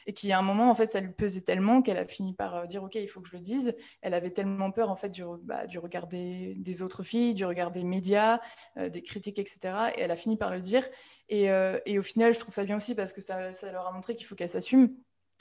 Et 0.07 0.13
qui 0.13 0.33
à 0.33 0.39
un 0.39 0.43
moment, 0.43 0.71
en 0.71 0.75
fait, 0.75 0.87
ça 0.87 1.01
lui 1.01 1.13
pesait 1.13 1.43
tellement 1.43 1.83
qu'elle 1.83 1.99
a 1.99 2.05
fini 2.05 2.35
par 2.35 2.67
dire, 2.67 2.83
ok, 2.83 2.95
il 2.95 3.09
faut 3.09 3.21
que 3.21 3.29
je 3.29 3.37
le 3.37 3.43
dise. 3.43 3.75
Elle 4.01 4.15
avait 4.15 4.31
tellement 4.31 4.71
peur, 4.71 4.91
en 4.91 4.97
fait, 4.97 5.11
du, 5.11 5.23
bah, 5.43 5.65
regard 5.77 6.07
des, 6.07 6.83
autres 6.83 7.03
filles, 7.03 7.35
du 7.35 7.45
regard 7.45 7.71
des 7.71 7.85
médias, 7.85 8.41
des 8.77 9.03
critiques, 9.03 9.39
etc. 9.39 9.59
Et 9.97 10.01
elle 10.01 10.11
a 10.11 10.17
fini 10.17 10.37
par 10.37 10.51
le 10.51 10.61
dire. 10.61 10.87
Et, 11.29 11.45
et, 11.87 11.99
au 11.99 12.03
final, 12.03 12.35
je 12.35 12.41
trouve 12.41 12.55
ça 12.55 12.65
bien 12.65 12.77
aussi 12.77 12.95
parce 12.95 13.13
que 13.13 13.21
ça, 13.21 13.53
ça 13.53 13.71
leur 13.71 13.87
a 13.87 13.93
montré 13.93 14.15
qu'il 14.15 14.27
faut 14.27 14.35
qu'elle 14.35 14.49
s'assume 14.49 14.95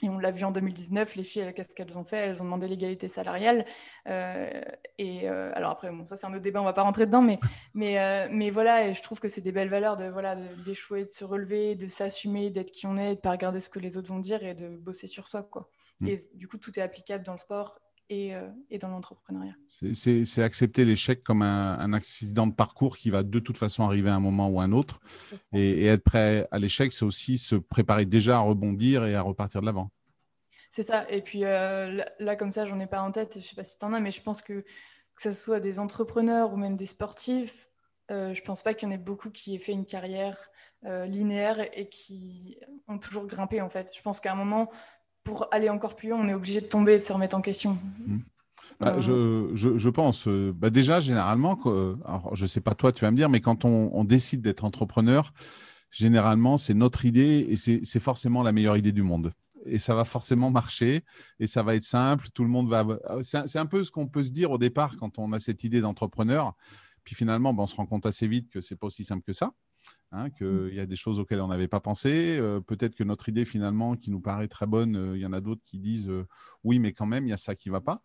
et 0.03 0.09
on 0.09 0.17
l'a 0.17 0.31
vu 0.31 0.43
en 0.43 0.51
2019, 0.51 1.15
les 1.15 1.23
filles, 1.23 1.53
qu'est-ce 1.55 1.73
qu'elles 1.73 1.97
ont 1.97 2.03
fait? 2.03 2.17
Elles 2.17 2.41
ont 2.41 2.45
demandé 2.45 2.67
l'égalité 2.67 3.07
salariale. 3.07 3.65
Euh, 4.07 4.49
et 4.97 5.29
euh, 5.29 5.51
alors 5.55 5.71
après, 5.71 5.89
bon, 5.89 6.05
ça 6.05 6.17
c'est 6.17 6.27
un 6.27 6.31
autre 6.31 6.41
débat, 6.41 6.61
on 6.61 6.65
va 6.65 6.73
pas 6.73 6.83
rentrer 6.83 7.05
dedans, 7.05 7.21
mais, 7.21 7.39
mais, 7.73 7.99
euh, 7.99 8.27
mais 8.29 8.49
voilà, 8.49 8.87
et 8.87 8.93
je 8.93 9.01
trouve 9.01 9.21
que 9.21 9.29
c'est 9.29 9.41
des 9.41 9.53
belles 9.53 9.69
valeurs 9.69 9.95
de 9.95 10.05
voilà 10.05 10.35
d'échouer, 10.65 11.01
de, 11.03 11.07
se 11.07 11.23
relever, 11.23 11.75
de 11.75 11.87
s'assumer, 11.87 12.49
d'être 12.49 12.71
qui 12.71 12.87
on 12.87 12.97
est, 12.97 13.15
de 13.15 13.21
pas 13.21 13.31
regarder 13.31 13.61
ce 13.61 13.69
que 13.69 13.79
les 13.79 13.97
autres 13.97 14.09
vont 14.09 14.19
dire 14.19 14.43
et 14.43 14.53
de 14.53 14.67
bosser 14.67 15.07
sur 15.07 15.29
soi, 15.29 15.43
quoi. 15.43 15.69
Mm. 16.01 16.07
Et 16.07 16.15
du 16.33 16.49
coup, 16.49 16.57
tout 16.57 16.77
est 16.77 16.83
applicable 16.83 17.23
dans 17.23 17.33
le 17.33 17.37
sport 17.37 17.79
et, 18.09 18.33
et, 18.69 18.77
dans 18.77 18.89
l'entrepreneuriat. 18.89 19.55
C'est 19.67 20.43
accepter 20.43 20.85
l'échec 20.85 21.23
comme 21.23 21.41
un, 21.41 21.93
accident 21.93 22.47
de 22.47 22.53
parcours 22.53 22.97
qui 22.97 23.09
va 23.09 23.23
de 23.23 23.39
toute 23.39 23.57
façon 23.57 23.83
arriver 23.83 24.09
à 24.09 24.15
un 24.15 24.19
moment 24.19 24.49
ou 24.49 24.59
à 24.59 24.63
un 24.63 24.71
autre. 24.71 24.99
Et, 25.53 25.83
et, 25.83 25.85
être 25.85 26.03
prêt 26.03 26.47
à 26.51 26.59
l'échec, 26.59 26.93
c'est 26.93 27.05
aussi 27.05 27.37
se 27.37 27.55
préparer 27.55 28.05
déjà 28.05 28.37
à 28.37 28.39
rebondir 28.39 29.05
et 29.05 29.15
à 29.15 29.21
repartir 29.21 29.61
de 29.61 29.65
l'avant. 29.65 29.91
C'est 30.75 30.83
ça. 30.83 31.09
Et 31.09 31.21
puis 31.21 31.45
euh, 31.45 32.03
là, 32.19 32.35
comme 32.35 32.51
ça, 32.51 32.65
j'en 32.65 32.79
ai 32.81 32.87
pas 32.87 33.01
en 33.01 33.09
tête. 33.09 33.39
Je 33.39 33.47
sais 33.47 33.55
pas 33.55 33.63
si 33.63 33.77
tu 33.77 33.85
en 33.85 33.93
as, 33.93 34.01
mais 34.01 34.11
je 34.11 34.21
pense 34.21 34.41
que 34.41 34.65
que 35.15 35.21
ce 35.21 35.31
soit 35.31 35.61
des 35.61 35.79
entrepreneurs 35.79 36.51
ou 36.51 36.57
même 36.57 36.75
des 36.75 36.85
sportifs, 36.85 37.69
euh, 38.11 38.33
je 38.33 38.41
pense 38.41 38.61
pas 38.61 38.73
qu'il 38.73 38.89
y 38.89 38.91
en 38.91 38.93
ait 38.93 38.97
beaucoup 38.97 39.29
qui 39.29 39.55
aient 39.55 39.59
fait 39.59 39.71
une 39.71 39.85
carrière 39.85 40.51
euh, 40.83 41.05
linéaire 41.05 41.65
et 41.71 41.87
qui 41.87 42.59
ont 42.89 42.99
toujours 42.99 43.25
grimpé 43.25 43.61
en 43.61 43.69
fait. 43.69 43.89
Je 43.95 44.01
pense 44.01 44.19
qu'à 44.19 44.33
un 44.33 44.35
moment, 44.35 44.69
pour 45.25 45.47
aller 45.51 45.69
encore 45.69 45.97
plus 45.97 46.09
loin, 46.09 46.19
on 46.21 46.27
est 46.29 46.33
obligé 46.33 46.61
de 46.61 46.67
tomber 46.67 46.93
et 46.93 46.97
de 46.97 47.01
se 47.01 47.11
remettre 47.11 47.35
en 47.35 47.41
question. 47.41 47.77
Mmh. 48.07 48.19
Bah, 48.79 48.99
je, 48.99 49.51
je, 49.53 49.89
pense, 49.89 50.27
bah, 50.27 50.69
déjà, 50.69 50.99
généralement, 50.99 51.59
alors, 52.05 52.35
je 52.35 52.43
ne 52.43 52.47
sais 52.47 52.61
pas 52.61 52.75
toi, 52.75 52.91
tu 52.91 53.05
vas 53.05 53.11
me 53.11 53.17
dire, 53.17 53.29
mais 53.29 53.41
quand 53.41 53.65
on, 53.65 53.89
on 53.93 54.03
décide 54.03 54.41
d'être 54.41 54.63
entrepreneur, 54.65 55.33
généralement, 55.91 56.57
c'est 56.57 56.73
notre 56.73 57.05
idée 57.05 57.47
et 57.49 57.57
c'est 57.57 57.99
forcément 57.99 58.43
la 58.43 58.51
meilleure 58.51 58.77
idée 58.77 58.91
du 58.91 59.03
monde 59.03 59.33
et 59.65 59.79
ça 59.79 59.95
va 59.95 60.05
forcément 60.05 60.51
marcher 60.51 61.03
et 61.39 61.47
ça 61.47 61.63
va 61.63 61.75
être 61.75 61.83
simple. 61.83 62.27
Tout 62.33 62.43
le 62.43 62.49
monde 62.49 62.69
va. 62.69 62.85
C'est 63.23 63.57
un 63.57 63.65
peu 63.65 63.83
ce 63.83 63.91
qu'on 63.91 64.07
peut 64.07 64.23
se 64.23 64.31
dire 64.31 64.51
au 64.51 64.57
départ 64.57 64.95
quand 64.97 65.19
on 65.19 65.33
a 65.33 65.39
cette 65.39 65.63
idée 65.63 65.81
d'entrepreneur. 65.81 66.53
Puis 67.03 67.15
finalement, 67.15 67.53
ben, 67.53 67.63
on 67.63 67.67
se 67.67 67.75
rend 67.75 67.85
compte 67.85 68.05
assez 68.05 68.27
vite 68.27 68.49
que 68.49 68.61
c'est 68.61 68.75
pas 68.75 68.87
aussi 68.87 69.03
simple 69.03 69.23
que 69.23 69.33
ça. 69.33 69.51
Hein, 70.11 70.29
qu'il 70.29 70.47
mm. 70.47 70.73
y 70.73 70.79
a 70.79 70.85
des 70.85 70.95
choses 70.95 71.19
auxquelles 71.19 71.41
on 71.41 71.47
n'avait 71.47 71.67
pas 71.67 71.79
pensé. 71.79 72.37
Euh, 72.39 72.61
peut-être 72.61 72.95
que 72.95 73.03
notre 73.03 73.27
idée, 73.27 73.43
finalement, 73.43 73.95
qui 73.95 74.11
nous 74.11 74.21
paraît 74.21 74.47
très 74.47 74.65
bonne, 74.67 74.95
euh, 74.95 75.17
il 75.17 75.21
y 75.21 75.25
en 75.25 75.33
a 75.33 75.41
d'autres 75.41 75.63
qui 75.65 75.79
disent 75.79 76.09
euh, 76.09 76.25
oui, 76.63 76.79
mais 76.79 76.93
quand 76.93 77.05
même, 77.05 77.25
il 77.25 77.31
y 77.31 77.33
a 77.33 77.37
ça 77.37 77.55
qui 77.55 77.69
ne 77.69 77.73
va 77.73 77.81
pas. 77.81 78.01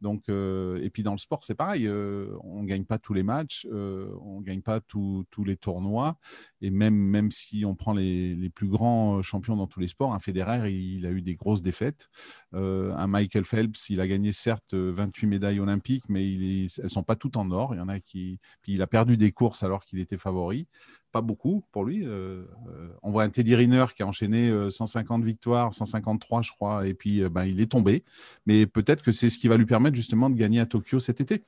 Donc, 0.00 0.28
et 0.28 0.90
puis 0.92 1.02
dans 1.02 1.12
le 1.12 1.18
sport, 1.18 1.44
c'est 1.44 1.54
pareil. 1.54 1.88
on 1.88 2.62
ne 2.62 2.66
gagne 2.66 2.84
pas 2.84 2.98
tous 2.98 3.14
les 3.14 3.22
matchs, 3.22 3.66
on 3.70 4.40
ne 4.40 4.44
gagne 4.44 4.60
pas 4.60 4.80
tous 4.80 5.24
les 5.46 5.56
tournois. 5.56 6.18
Et 6.60 6.68
même, 6.68 6.94
même 6.94 7.30
si 7.30 7.64
on 7.64 7.74
prend 7.74 7.94
les, 7.94 8.34
les, 8.34 8.50
plus 8.50 8.68
grands 8.68 9.22
champions 9.22 9.56
dans 9.56 9.66
tous 9.66 9.80
les 9.80 9.88
sports, 9.88 10.12
un 10.12 10.18
Federer, 10.18 10.70
il, 10.70 11.06
a 11.06 11.10
eu 11.10 11.22
des 11.22 11.36
grosses 11.36 11.62
défaites. 11.62 12.10
un 12.52 13.06
Michael 13.06 13.46
Phelps, 13.46 13.88
il 13.88 13.98
a 13.98 14.06
gagné 14.06 14.32
certes 14.32 14.74
28 14.74 15.26
médailles 15.26 15.60
olympiques, 15.60 16.04
mais 16.10 16.30
il 16.30 16.68
elles 16.76 16.84
ne 16.84 16.88
sont 16.90 17.02
pas 17.02 17.16
toutes 17.16 17.38
en 17.38 17.50
or. 17.50 17.74
Il 17.74 17.78
y 17.78 17.80
en 17.80 17.88
a 17.88 17.98
qui. 17.98 18.40
Puis 18.60 18.74
il 18.74 18.82
a 18.82 18.86
perdu 18.86 19.16
des 19.16 19.32
courses 19.32 19.62
alors 19.62 19.86
qu'il 19.86 20.00
était 20.00 20.18
favori 20.18 20.68
pas 21.12 21.20
beaucoup 21.20 21.41
pour 21.72 21.84
lui. 21.84 22.06
Euh, 22.06 22.44
euh, 22.68 22.88
on 23.02 23.10
voit 23.10 23.24
un 23.24 23.28
Teddy 23.28 23.54
Riner 23.54 23.86
qui 23.94 24.02
a 24.02 24.06
enchaîné 24.06 24.52
150 24.70 25.22
euh, 25.22 25.24
victoires, 25.24 25.74
153 25.74 26.42
je 26.42 26.52
crois, 26.52 26.86
et 26.86 26.94
puis 26.94 27.28
ben, 27.28 27.44
il 27.44 27.60
est 27.60 27.70
tombé. 27.70 28.04
Mais 28.46 28.66
peut-être 28.66 29.02
que 29.02 29.12
c'est 29.12 29.30
ce 29.30 29.38
qui 29.38 29.48
va 29.48 29.56
lui 29.56 29.66
permettre 29.66 29.96
justement 29.96 30.30
de 30.30 30.36
gagner 30.36 30.60
à 30.60 30.66
Tokyo 30.66 31.00
cet 31.00 31.20
été. 31.20 31.42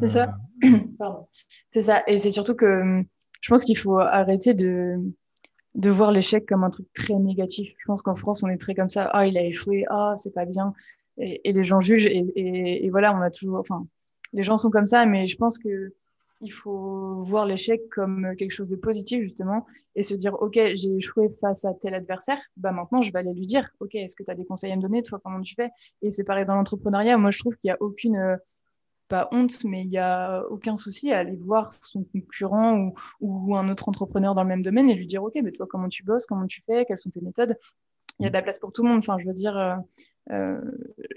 C'est 0.00 0.08
ça. 0.08 0.36
C'est 1.70 1.80
ça. 1.80 2.02
Et 2.06 2.18
c'est 2.18 2.30
surtout 2.30 2.54
que 2.54 3.02
je 3.40 3.48
pense 3.50 3.64
qu'il 3.64 3.78
faut 3.78 3.98
arrêter 3.98 4.52
de, 4.52 4.96
de 5.74 5.90
voir 5.90 6.12
l'échec 6.12 6.46
comme 6.46 6.64
un 6.64 6.70
truc 6.70 6.86
très 6.94 7.14
négatif. 7.14 7.74
Je 7.78 7.84
pense 7.86 8.02
qu'en 8.02 8.14
France, 8.14 8.42
on 8.42 8.48
est 8.48 8.58
très 8.58 8.74
comme 8.74 8.90
ça. 8.90 9.10
Ah, 9.12 9.26
il 9.26 9.38
a 9.38 9.42
échoué. 9.42 9.84
Ah, 9.88 10.14
c'est 10.16 10.34
pas 10.34 10.44
bien. 10.44 10.74
Et, 11.18 11.50
les 11.50 11.62
gens 11.64 11.80
jugent. 11.80 12.06
Et, 12.06 12.84
et, 12.84 12.90
voilà, 12.90 13.16
on 13.16 13.22
a 13.22 13.30
toujours. 13.30 13.58
Enfin, 13.58 13.86
les 14.34 14.42
gens 14.42 14.58
sont 14.58 14.70
comme 14.70 14.86
ça, 14.86 15.06
mais 15.06 15.26
je 15.26 15.36
pense 15.36 15.58
que 15.58 15.94
il 16.40 16.50
faut 16.50 17.20
voir 17.22 17.46
l'échec 17.46 17.80
comme 17.90 18.34
quelque 18.36 18.50
chose 18.50 18.68
de 18.68 18.76
positif 18.76 19.22
justement 19.22 19.66
et 19.94 20.02
se 20.02 20.14
dire 20.14 20.34
ok 20.34 20.54
j'ai 20.74 20.94
échoué 20.96 21.28
face 21.40 21.64
à 21.64 21.72
tel 21.74 21.94
adversaire 21.94 22.38
bah 22.56 22.72
maintenant 22.72 23.00
je 23.00 23.12
vais 23.12 23.18
aller 23.20 23.32
lui 23.32 23.46
dire 23.46 23.70
ok 23.80 23.94
est-ce 23.94 24.16
que 24.16 24.22
tu 24.22 24.30
as 24.30 24.34
des 24.34 24.44
conseils 24.44 24.72
à 24.72 24.76
me 24.76 24.82
donner 24.82 25.02
toi 25.02 25.20
comment 25.22 25.40
tu 25.40 25.54
fais? 25.54 25.70
Et 26.02 26.10
c'est 26.10 26.24
pareil 26.24 26.44
dans 26.44 26.54
l'entrepreneuriat. 26.54 27.18
Moi 27.18 27.30
je 27.30 27.38
trouve 27.38 27.56
qu'il 27.56 27.68
y 27.68 27.70
a 27.70 27.76
aucune 27.80 28.16
euh, 28.16 28.36
pas 29.08 29.28
honte 29.32 29.64
mais 29.64 29.82
il 29.82 29.90
y 29.90 29.98
a 29.98 30.44
aucun 30.50 30.76
souci 30.76 31.12
à 31.12 31.18
aller 31.18 31.36
voir 31.36 31.72
son 31.80 32.04
concurrent 32.04 32.78
ou, 32.78 32.94
ou, 33.20 33.56
un 33.56 33.68
autre 33.70 33.88
entrepreneur 33.88 34.34
dans 34.34 34.42
le 34.42 34.48
même 34.48 34.62
domaine 34.62 34.90
et 34.90 34.94
lui 34.94 35.06
dire 35.06 35.22
ok 35.22 35.38
mais 35.42 35.52
toi 35.52 35.66
comment 35.68 35.88
tu 35.88 36.02
bosses 36.02 36.26
comment 36.26 36.46
tu 36.46 36.62
fais 36.66 36.84
quelles 36.84 36.98
sont 36.98 37.10
tes 37.10 37.20
méthodes? 37.20 37.56
Il 38.18 38.24
y 38.24 38.26
a 38.26 38.30
de 38.30 38.34
la 38.34 38.42
place 38.42 38.58
pour 38.58 38.72
tout 38.72 38.82
le 38.82 38.88
monde. 38.88 38.98
Enfin, 38.98 39.18
je 39.18 39.26
veux 39.26 39.34
dire, 39.34 39.56
euh, 39.56 39.74
euh, 40.32 40.60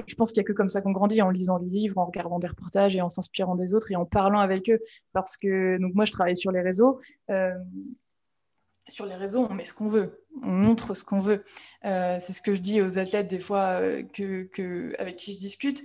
je 0.07 0.15
pense 0.15 0.31
qu'il 0.31 0.41
n'y 0.41 0.45
a 0.45 0.47
que 0.47 0.53
comme 0.53 0.69
ça 0.69 0.81
qu'on 0.81 0.91
grandit, 0.91 1.21
en 1.21 1.29
lisant 1.29 1.59
des 1.59 1.69
livres, 1.69 1.97
en 1.97 2.05
regardant 2.05 2.39
des 2.39 2.47
reportages 2.47 2.95
et 2.95 3.01
en 3.01 3.09
s'inspirant 3.09 3.55
des 3.55 3.73
autres 3.73 3.91
et 3.91 3.95
en 3.95 4.05
parlant 4.05 4.39
avec 4.39 4.69
eux. 4.69 4.79
Parce 5.13 5.37
que 5.37 5.77
donc 5.79 5.93
moi, 5.95 6.05
je 6.05 6.11
travaille 6.11 6.37
sur 6.37 6.51
les 6.51 6.61
réseaux. 6.61 6.99
Euh, 7.29 7.53
sur 8.87 9.05
les 9.05 9.15
réseaux, 9.15 9.47
on 9.47 9.53
met 9.53 9.65
ce 9.65 9.73
qu'on 9.73 9.87
veut, 9.87 10.25
on 10.43 10.49
montre 10.49 10.95
ce 10.95 11.03
qu'on 11.03 11.19
veut. 11.19 11.43
c'est 11.83 12.33
ce 12.33 12.41
que 12.41 12.55
je 12.55 12.59
dis 12.59 12.81
aux 12.81 12.97
athlètes 12.97 13.27
des 13.27 13.37
fois 13.37 13.81
que, 14.13 14.43
que, 14.43 14.95
avec 14.97 15.15
qui 15.15 15.33
je 15.33 15.39
discute. 15.39 15.83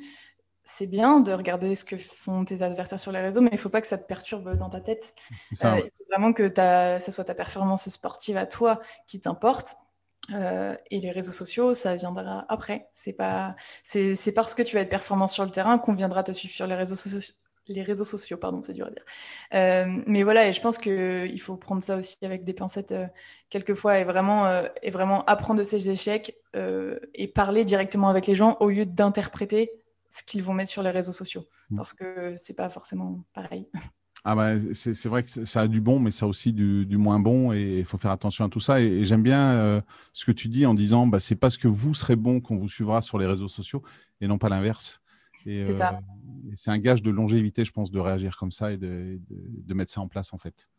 C'est 0.67 0.87
bien 0.87 1.21
de 1.21 1.31
regarder 1.31 1.75
ce 1.75 1.85
que 1.85 1.99
font 1.99 2.47
tes 2.47 2.63
adversaires 2.63 2.99
sur 2.99 3.13
les 3.13 3.21
réseaux, 3.21 3.43
mais 3.43 3.51
il 3.51 3.57
ne 3.57 3.59
faut 3.59 3.69
pas 3.69 3.83
que 3.83 3.87
ça 3.87 3.99
te 3.99 4.07
perturbe 4.07 4.57
dans 4.57 4.71
ta 4.71 4.81
tête. 4.81 5.15
Ça, 5.53 5.79
il 5.79 5.83
faut 5.83 6.05
vraiment 6.09 6.33
que 6.33 6.49
ta, 6.49 6.99
ça 6.99 7.13
soit 7.13 7.25
ta 7.25 7.35
performance 7.35 7.87
sportive 7.91 8.39
à 8.39 8.47
toi 8.47 8.81
qui 9.07 9.21
t'importe 9.21 9.77
euh, 10.33 10.75
et 10.91 11.01
les 11.01 11.11
réseaux 11.11 11.33
sociaux, 11.33 11.75
ça 11.75 11.97
viendra 11.97 12.47
après. 12.49 12.89
C'est 12.93 13.13
pas, 13.13 13.57
c'est, 13.83 14.33
parce 14.35 14.55
que 14.55 14.63
tu 14.63 14.75
vas 14.77 14.83
être 14.83 14.91
performant 14.91 15.27
sur 15.27 15.45
le 15.45 15.51
terrain 15.51 15.79
qu'on 15.79 15.95
viendra 15.95 16.23
te 16.23 16.33
suivre 16.33 16.55
sur 16.55 16.67
les 16.67 16.75
réseaux 16.75 16.97
sociaux. 16.97 17.35
Les 17.69 17.83
réseaux 17.83 18.05
sociaux, 18.05 18.37
pardon, 18.37 18.63
c'est 18.63 18.75
dur 18.75 18.87
à 18.87 18.91
dire. 18.91 19.05
Euh, 19.55 20.03
mais 20.07 20.23
voilà, 20.23 20.47
et 20.49 20.53
je 20.53 20.61
pense 20.61 20.77
qu'il 20.77 21.41
faut 21.41 21.57
prendre 21.57 21.83
ça 21.83 21.97
aussi 21.97 22.19
avec 22.23 22.45
des 22.45 22.53
pincettes 22.53 22.93
euh, 22.93 23.07
quelquefois 23.49 23.99
et 23.99 24.05
vraiment, 24.05 24.65
et 24.83 24.91
vraiment 24.91 25.25
apprendre 25.25 25.59
de 25.59 25.65
ses 25.65 25.89
échecs 25.89 26.37
et 27.15 27.29
parler 27.29 27.65
directement 27.65 28.09
avec 28.09 28.27
les 28.27 28.35
gens 28.35 28.59
au 28.61 28.69
lieu 28.69 28.85
d'interpréter 28.85 29.71
ce 30.11 30.23
qu'ils 30.23 30.43
vont 30.43 30.53
mettre 30.53 30.71
sur 30.71 30.83
les 30.83 30.91
réseaux 30.91 31.13
sociaux. 31.13 31.47
Mmh. 31.71 31.77
Parce 31.77 31.93
que 31.95 32.37
c'est 32.37 32.55
pas 32.55 32.69
forcément 32.69 33.21
pareil. 33.33 33.67
Ah 34.27 34.35
bah, 34.35 34.55
c'est 34.73 35.07
vrai 35.07 35.23
que 35.23 35.45
ça 35.45 35.61
a 35.61 35.69
du 35.69 35.83
bon, 35.83 36.01
mais 36.01 36.11
ça 36.11 36.25
a 36.25 36.29
aussi 36.29 36.55
du, 36.55 36.97
moins 36.97 37.21
bon, 37.21 37.53
et 37.53 37.79
il 37.81 37.85
faut 37.85 37.99
faire 37.99 38.11
attention 38.11 38.47
à 38.47 38.49
tout 38.49 38.61
ça. 38.61 38.81
Et, 38.81 39.05
j'aime 39.05 39.23
bien 39.23 39.53
euh, 39.53 39.81
ce 40.15 40.25
que 40.25 40.33
tu 40.33 40.49
dis 40.49 40.65
en 40.65 40.73
disant, 40.73 41.07
bah, 41.07 41.21
c'est 41.21 41.37
parce 41.37 41.59
que 41.59 41.69
vous 41.69 41.93
serez 41.93 42.17
bon 42.17 42.41
qu'on 42.41 42.57
vous 42.57 42.69
suivra 42.69 43.03
sur 43.03 43.19
les 43.19 43.27
réseaux 43.27 43.49
sociaux, 43.49 43.83
et 44.23 44.27
non 44.27 44.39
pas 44.39 44.49
l'inverse. 44.49 45.03
C'est 45.45 45.75
ça. 45.75 46.01
Euh, 46.01 46.53
c'est 46.55 46.71
un 46.71 46.79
gage 46.79 47.03
de 47.03 47.11
longévité, 47.11 47.67
je 47.67 47.73
pense, 47.73 47.91
de 47.91 48.01
réagir 48.01 48.39
comme 48.39 48.51
ça 48.51 48.73
et 48.73 48.79
de, 48.79 49.19
mettre 49.75 49.93
ça 49.93 50.01
en 50.01 50.09
place, 50.09 50.33
en 50.33 50.39
fait. 50.39 50.71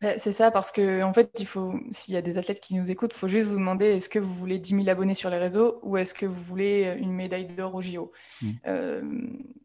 Bah, 0.00 0.16
c'est 0.18 0.30
ça, 0.30 0.52
parce 0.52 0.70
que 0.70 1.02
en 1.02 1.12
fait, 1.12 1.32
il 1.40 1.46
faut, 1.46 1.74
s'il 1.90 2.14
y 2.14 2.16
a 2.16 2.22
des 2.22 2.38
athlètes 2.38 2.60
qui 2.60 2.76
nous 2.76 2.88
écoutent, 2.92 3.14
il 3.14 3.18
faut 3.18 3.26
juste 3.26 3.48
vous 3.48 3.56
demander 3.56 3.86
est-ce 3.86 4.08
que 4.08 4.20
vous 4.20 4.32
voulez 4.32 4.60
10 4.60 4.76
000 4.76 4.88
abonnés 4.88 5.14
sur 5.14 5.28
les 5.28 5.38
réseaux 5.38 5.80
ou 5.82 5.96
est-ce 5.96 6.14
que 6.14 6.26
vous 6.26 6.40
voulez 6.40 6.96
une 7.00 7.12
médaille 7.12 7.46
d'or 7.46 7.74
au 7.74 7.80
JO 7.80 8.12
mmh. 8.42 8.50
euh, 8.66 9.02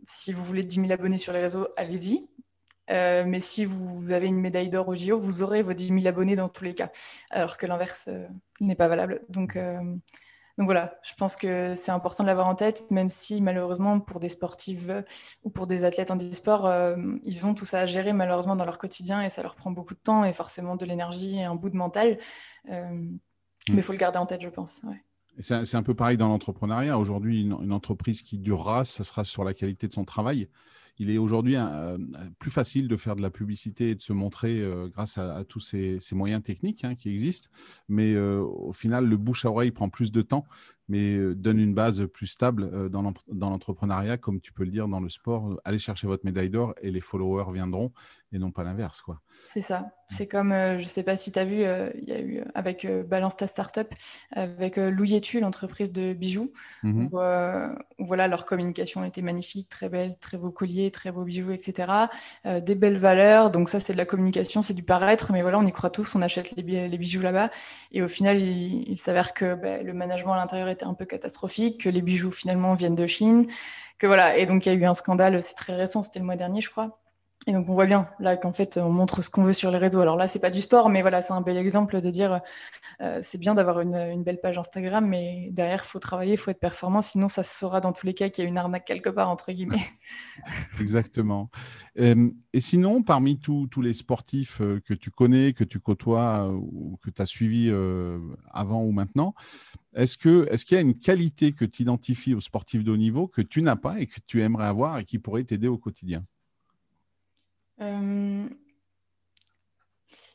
Si 0.04 0.32
vous 0.32 0.44
voulez 0.44 0.64
10 0.64 0.76
000 0.82 0.92
abonnés 0.92 1.20
sur 1.20 1.34
les 1.34 1.42
réseaux, 1.42 1.68
allez-y. 1.78 2.28
Euh, 2.90 3.24
mais 3.26 3.40
si 3.40 3.66
vous 3.66 4.12
avez 4.12 4.28
une 4.28 4.40
médaille 4.40 4.70
d'or 4.70 4.88
au 4.88 4.96
JO, 4.96 5.18
vous 5.18 5.44
aurez 5.44 5.62
vos 5.62 5.74
10 5.74 5.88
000 5.88 6.08
abonnés 6.08 6.36
dans 6.36 6.50
tous 6.50 6.64
les 6.64 6.74
cas, 6.74 6.90
alors 7.30 7.58
que 7.58 7.66
l'inverse 7.66 8.10
euh, 8.10 8.28
n'est 8.62 8.76
pas 8.76 8.88
valable. 8.88 9.22
Donc, 9.30 9.56
euh, 9.56 9.80
donc 10.58 10.66
voilà, 10.66 11.00
je 11.04 11.14
pense 11.14 11.36
que 11.36 11.76
c'est 11.76 11.92
important 11.92 12.24
de 12.24 12.28
l'avoir 12.28 12.48
en 12.48 12.56
tête, 12.56 12.90
même 12.90 13.10
si 13.10 13.42
malheureusement 13.42 14.00
pour 14.00 14.20
des 14.20 14.30
sportifs 14.30 14.90
ou 15.44 15.50
pour 15.52 15.68
des 15.68 15.84
athlètes 15.84 16.10
en 16.10 16.18
e-sport, 16.18 16.68
ils 17.24 17.46
ont 17.46 17.54
tout 17.54 17.66
ça 17.66 17.82
à 17.82 17.86
gérer 17.86 18.12
malheureusement 18.12 18.56
dans 18.56 18.66
leur 18.66 18.80
quotidien 18.80 19.22
et 19.22 19.30
ça 19.30 19.44
leur 19.44 19.54
prend 19.54 19.70
beaucoup 19.70 19.94
de 19.94 20.00
temps 20.00 20.26
et 20.26 20.34
forcément 20.34 20.76
de 20.76 20.84
l'énergie 20.84 21.38
et 21.38 21.44
un 21.44 21.54
bout 21.54 21.70
de 21.70 21.78
mental. 21.78 22.18
Mm. 22.66 23.20
Mais 23.70 23.76
il 23.76 23.84
faut 23.84 23.92
le 23.92 24.00
garder 24.00 24.18
en 24.18 24.26
tête, 24.26 24.42
je 24.42 24.50
pense. 24.50 24.82
C'est 25.40 25.76
un 25.76 25.84
peu 25.84 25.94
pareil 25.94 26.18
dans 26.18 26.28
l'entrepreneuriat. 26.28 26.98
Aujourd'hui, 26.98 27.42
une, 27.42 27.72
entreprise 27.72 28.24
qui 28.24 28.40
durera, 28.40 28.84
ça 28.84 29.04
sera 29.04 29.24
sur 29.24 29.44
la 29.44 29.54
qualité 29.54 29.88
de 29.88 29.94
son 29.94 30.06
travail 30.06 30.50
il 31.00 31.10
est 31.12 31.18
aujourd'hui 31.18 31.56
euh, 31.56 31.98
plus 32.40 32.52
facile 32.52 32.88
de 32.88 32.96
faire 32.96 33.16
de 33.16 33.22
la 33.22 33.30
publicité 33.30 33.90
et 33.90 33.96
de 33.96 34.02
se 34.02 34.14
montrer 34.14 34.60
euh, 34.62 34.88
grâce 34.88 35.18
à, 35.18 35.44
tous 35.48 35.60
ces, 35.60 36.00
moyens 36.12 36.42
techniques 36.44 36.84
hein, 36.84 36.96
qui 36.96 37.10
existent. 37.10 37.50
Mais 37.88 38.14
euh, 38.14 38.42
au 38.42 38.74
final, 38.74 39.06
le 39.06 39.18
bouche 39.18 39.46
à 39.46 39.50
oreille 39.50 39.72
prend 39.72 39.90
plus 39.90 40.12
de 40.12 40.22
temps 40.22 40.46
mais 40.90 41.16
euh, 41.16 41.36
donne 41.36 41.60
une 41.60 41.74
base 41.74 42.06
plus 42.08 42.28
stable 42.28 42.70
euh, 42.74 42.90
dans 42.90 43.50
l'entrepreneuriat, 43.50 44.18
comme 44.18 44.40
tu 44.40 44.54
peux 44.54 44.64
le 44.64 44.72
dire 44.72 44.88
dans 44.88 45.00
le 45.00 45.10
sport. 45.10 45.60
Allez 45.66 45.80
chercher 45.80 46.08
votre 46.08 46.26
médaille 46.26 46.50
d'or 46.50 46.74
et 46.82 46.92
les 46.92 47.02
followers 47.02 47.52
viendront 47.52 47.92
et 48.34 48.40
non 48.40 48.52
pas 48.52 48.64
l'inverse. 48.64 49.02
quoi. 49.02 49.22
C'est 49.46 49.62
ça. 49.62 49.86
C'est 50.10 50.28
comme, 50.28 50.52
euh, 50.52 50.78
je 50.78 50.84
ne 50.84 50.90
sais 50.90 51.04
pas 51.04 51.16
si 51.16 51.32
tu 51.32 51.40
as 51.40 51.46
vu, 51.46 51.56
il 51.56 52.10
y 52.10 52.12
a 52.12 52.20
eu 52.20 52.44
avec 52.56 52.86
Balance 53.08 53.38
ta 53.38 53.48
Startup, 53.48 53.88
avec 54.32 54.76
Louietu, 54.78 55.40
l'entreprise 55.40 55.92
de 55.92 56.14
bijoux, 56.14 56.52
mmh 56.84 57.08
où, 57.12 57.20
voilà, 58.06 58.28
leur 58.28 58.46
communication 58.46 59.04
était 59.04 59.22
magnifique, 59.22 59.70
très 59.70 59.90
belle, 59.90 60.18
très 60.18 60.38
beaux 60.38 60.52
colliers, 60.52 60.92
très 60.92 61.12
beaux 61.12 61.24
bijoux, 61.24 61.52
etc. 61.52 61.92
des 62.46 62.76
belles 62.76 62.98
valeurs. 62.98 63.50
Donc 63.50 63.70
ça, 63.70 63.80
c'est 63.80 63.94
de 63.94 63.98
la 63.98 64.06
communication, 64.06 64.62
c'est 64.62 64.74
du 64.74 64.84
paraître, 64.84 65.32
mais 65.32 65.42
voilà, 65.42 65.60
on 65.60 65.66
y 65.66 65.72
croit 65.72 65.90
tous, 65.90 66.16
on 66.16 66.22
achète 66.22 66.54
les, 66.56 66.88
les 66.88 66.98
bijoux 66.98 67.22
là-bas. 67.22 67.50
Et 67.92 68.02
au 68.02 68.08
final, 68.08 68.42
il, 68.42 68.98
s'avère 68.98 69.34
que 69.34 69.56
ben, 69.56 69.86
le 69.86 69.94
management 69.94 70.34
à 70.34 70.38
l'intérieur 70.38 70.68
est 70.68 70.77
un 70.84 70.94
peu 70.94 71.06
catastrophique, 71.06 71.82
que 71.82 71.90
les 71.90 72.02
bijoux 72.02 72.32
finalement 72.32 72.74
viennent 72.74 72.96
de 72.96 73.08
Chine, 73.08 73.46
que 73.98 74.08
voilà. 74.08 74.38
Et 74.38 74.46
donc 74.46 74.66
il 74.66 74.70
y 74.70 74.72
a 74.72 74.76
eu 74.76 74.86
un 74.86 74.94
scandale, 74.94 75.42
c'est 75.42 75.56
très 75.56 75.76
récent, 75.76 76.04
c'était 76.04 76.20
le 76.20 76.26
mois 76.26 76.36
dernier, 76.36 76.62
je 76.62 76.70
crois, 76.70 77.00
et 77.48 77.54
donc 77.54 77.70
on 77.70 77.74
voit 77.74 77.86
bien 77.86 78.08
là 78.20 78.36
qu'en 78.36 78.52
fait 78.52 78.78
on 78.78 78.92
montre 78.92 79.22
ce 79.22 79.30
qu'on 79.30 79.42
veut 79.42 79.54
sur 79.54 79.72
les 79.72 79.78
réseaux. 79.78 80.02
Alors 80.02 80.18
là 80.18 80.28
c'est 80.28 80.40
pas 80.40 80.50
du 80.50 80.60
sport, 80.60 80.90
mais 80.90 81.02
voilà 81.02 81.22
c'est 81.22 81.32
un 81.32 81.40
bel 81.40 81.56
exemple 81.56 82.02
de 82.02 82.10
dire 82.10 82.42
euh, 83.02 83.20
c'est 83.22 83.38
bien 83.38 83.54
d'avoir 83.54 83.80
une, 83.80 84.22
belle 84.22 84.42
page 84.42 84.58
Instagram, 84.58 85.08
mais 85.08 85.48
derrière 85.54 85.86
faut 85.86 86.00
travailler, 86.00 86.36
faut 86.36 86.52
être 86.52 86.60
performant, 86.60 87.02
sinon 87.02 87.30
ça 87.30 87.44
se 87.44 87.58
saura 87.58 87.80
dans 87.80 87.94
tous 87.94 88.06
les 88.06 88.14
cas 88.14 88.28
qu'il 88.28 88.44
y 88.44 88.48
a 88.48 88.50
une 88.50 88.58
arnaque 88.58 88.84
quelque 88.84 89.10
part 89.10 89.30
entre 89.30 89.54
guillemets. 89.54 89.78
Exactement. 90.82 91.50
Euh, 91.98 92.30
et 92.52 92.60
sinon 92.60 93.02
parmi 93.02 93.40
tous 93.40 93.82
les 93.82 93.94
sportifs 93.94 94.60
euh, 94.60 94.82
que 94.84 94.94
tu 94.94 95.10
connais, 95.10 95.54
que 95.54 95.64
tu 95.64 95.80
côtoies 95.80 96.50
ou 96.52 97.00
que 97.02 97.10
tu 97.10 97.22
as 97.22 97.26
suivis 97.26 97.72
avant 98.52 98.84
ou 98.84 98.92
maintenant, 98.92 99.36
est-ce 99.98 100.18
qu'il 100.18 100.76
y 100.76 100.78
a 100.78 100.82
une 100.82 100.98
qualité 100.98 101.54
que 101.54 101.66
tu 101.66 101.82
identifies 101.82 102.36
aux 102.36 102.42
sportifs 102.42 102.84
de 102.84 102.92
haut 102.92 102.98
niveau 102.98 103.28
que 103.28 103.42
tu 103.42 103.62
n'as 103.62 103.76
pas 103.76 104.00
et 104.00 104.06
que 104.08 104.20
tu 104.28 104.42
aimerais 104.42 104.68
avoir 104.68 105.00
et 105.00 105.06
qui 105.06 105.18
pourrait 105.18 105.44
t'aider 105.44 105.68
au 105.68 105.78
quotidien? 105.78 106.24
Euh, 107.82 108.48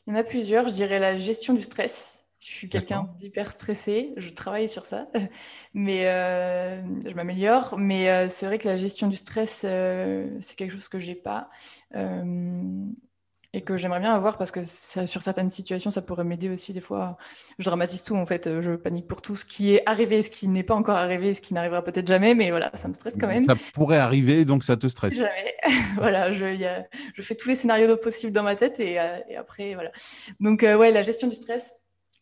il 0.05 0.13
y 0.13 0.15
en 0.15 0.15
a 0.15 0.23
plusieurs. 0.23 0.67
Je 0.67 0.73
dirais 0.73 0.99
la 0.99 1.17
gestion 1.17 1.53
du 1.53 1.61
stress. 1.61 2.25
Je 2.39 2.49
suis 2.49 2.67
quelqu'un 2.67 3.09
d'hyper 3.17 3.49
stressé. 3.49 4.13
Je 4.17 4.29
travaille 4.31 4.67
sur 4.67 4.85
ça, 4.85 5.07
mais 5.73 6.07
euh, 6.07 6.81
je 7.07 7.15
m'améliore. 7.15 7.77
Mais 7.77 8.09
euh, 8.09 8.27
c'est 8.27 8.45
vrai 8.45 8.57
que 8.57 8.67
la 8.67 8.75
gestion 8.75 9.07
du 9.07 9.15
stress, 9.15 9.59
c'est 9.59 10.55
quelque 10.57 10.71
chose 10.71 10.89
que 10.89 10.99
j'ai 10.99 11.15
pas 11.15 11.49
et 13.55 13.61
que 13.61 13.77
j'aimerais 13.77 13.99
bien 13.99 14.13
avoir 14.13 14.37
parce 14.37 14.51
que 14.51 14.63
sur 14.63 15.21
certaines 15.21 15.51
situations, 15.51 15.91
ça 15.91 16.01
pourrait 16.01 16.23
m'aider 16.23 16.49
aussi 16.49 16.73
des 16.73 16.81
fois. 16.81 17.17
Je 17.59 17.65
dramatise 17.65 18.01
tout 18.01 18.15
en 18.15 18.25
fait, 18.25 18.61
je 18.61 18.75
panique 18.75 19.07
pour 19.07 19.21
tout 19.21 19.35
ce 19.35 19.45
qui 19.45 19.75
est 19.75 19.83
arrivé, 19.85 20.23
ce 20.23 20.31
qui 20.31 20.47
n'est 20.47 20.63
pas 20.63 20.73
encore 20.73 20.95
arrivé, 20.95 21.33
ce 21.35 21.41
qui 21.41 21.53
n'arrivera 21.53 21.83
peut-être 21.83 22.07
jamais, 22.07 22.33
mais 22.33 22.49
voilà, 22.49 22.71
ça 22.73 22.87
me 22.87 22.93
stresse 22.93 23.13
quand 23.19 23.27
même. 23.27 23.45
Ça 23.45 23.55
pourrait 23.73 23.99
arriver, 23.99 24.43
donc 24.45 24.63
ça 24.63 24.75
te 24.75 24.87
stresse. 24.87 25.13
Jamais. 25.13 25.55
voilà, 25.97 26.31
je, 26.31 26.57
je, 27.13 27.21
fais 27.21 27.35
tous 27.35 27.49
les 27.49 27.55
scénarios 27.55 27.95
possibles 27.97 28.31
dans 28.31 28.43
ma 28.43 28.55
tête 28.55 28.79
et, 28.79 28.99
euh, 28.99 29.19
après, 29.37 29.75
voilà. 29.75 29.91
Donc 30.39 30.63
euh, 30.63 30.75
ouais, 30.75 30.91
la 30.91 31.03
gestion 31.03 31.27
du 31.27 31.35
stress, 31.35 31.75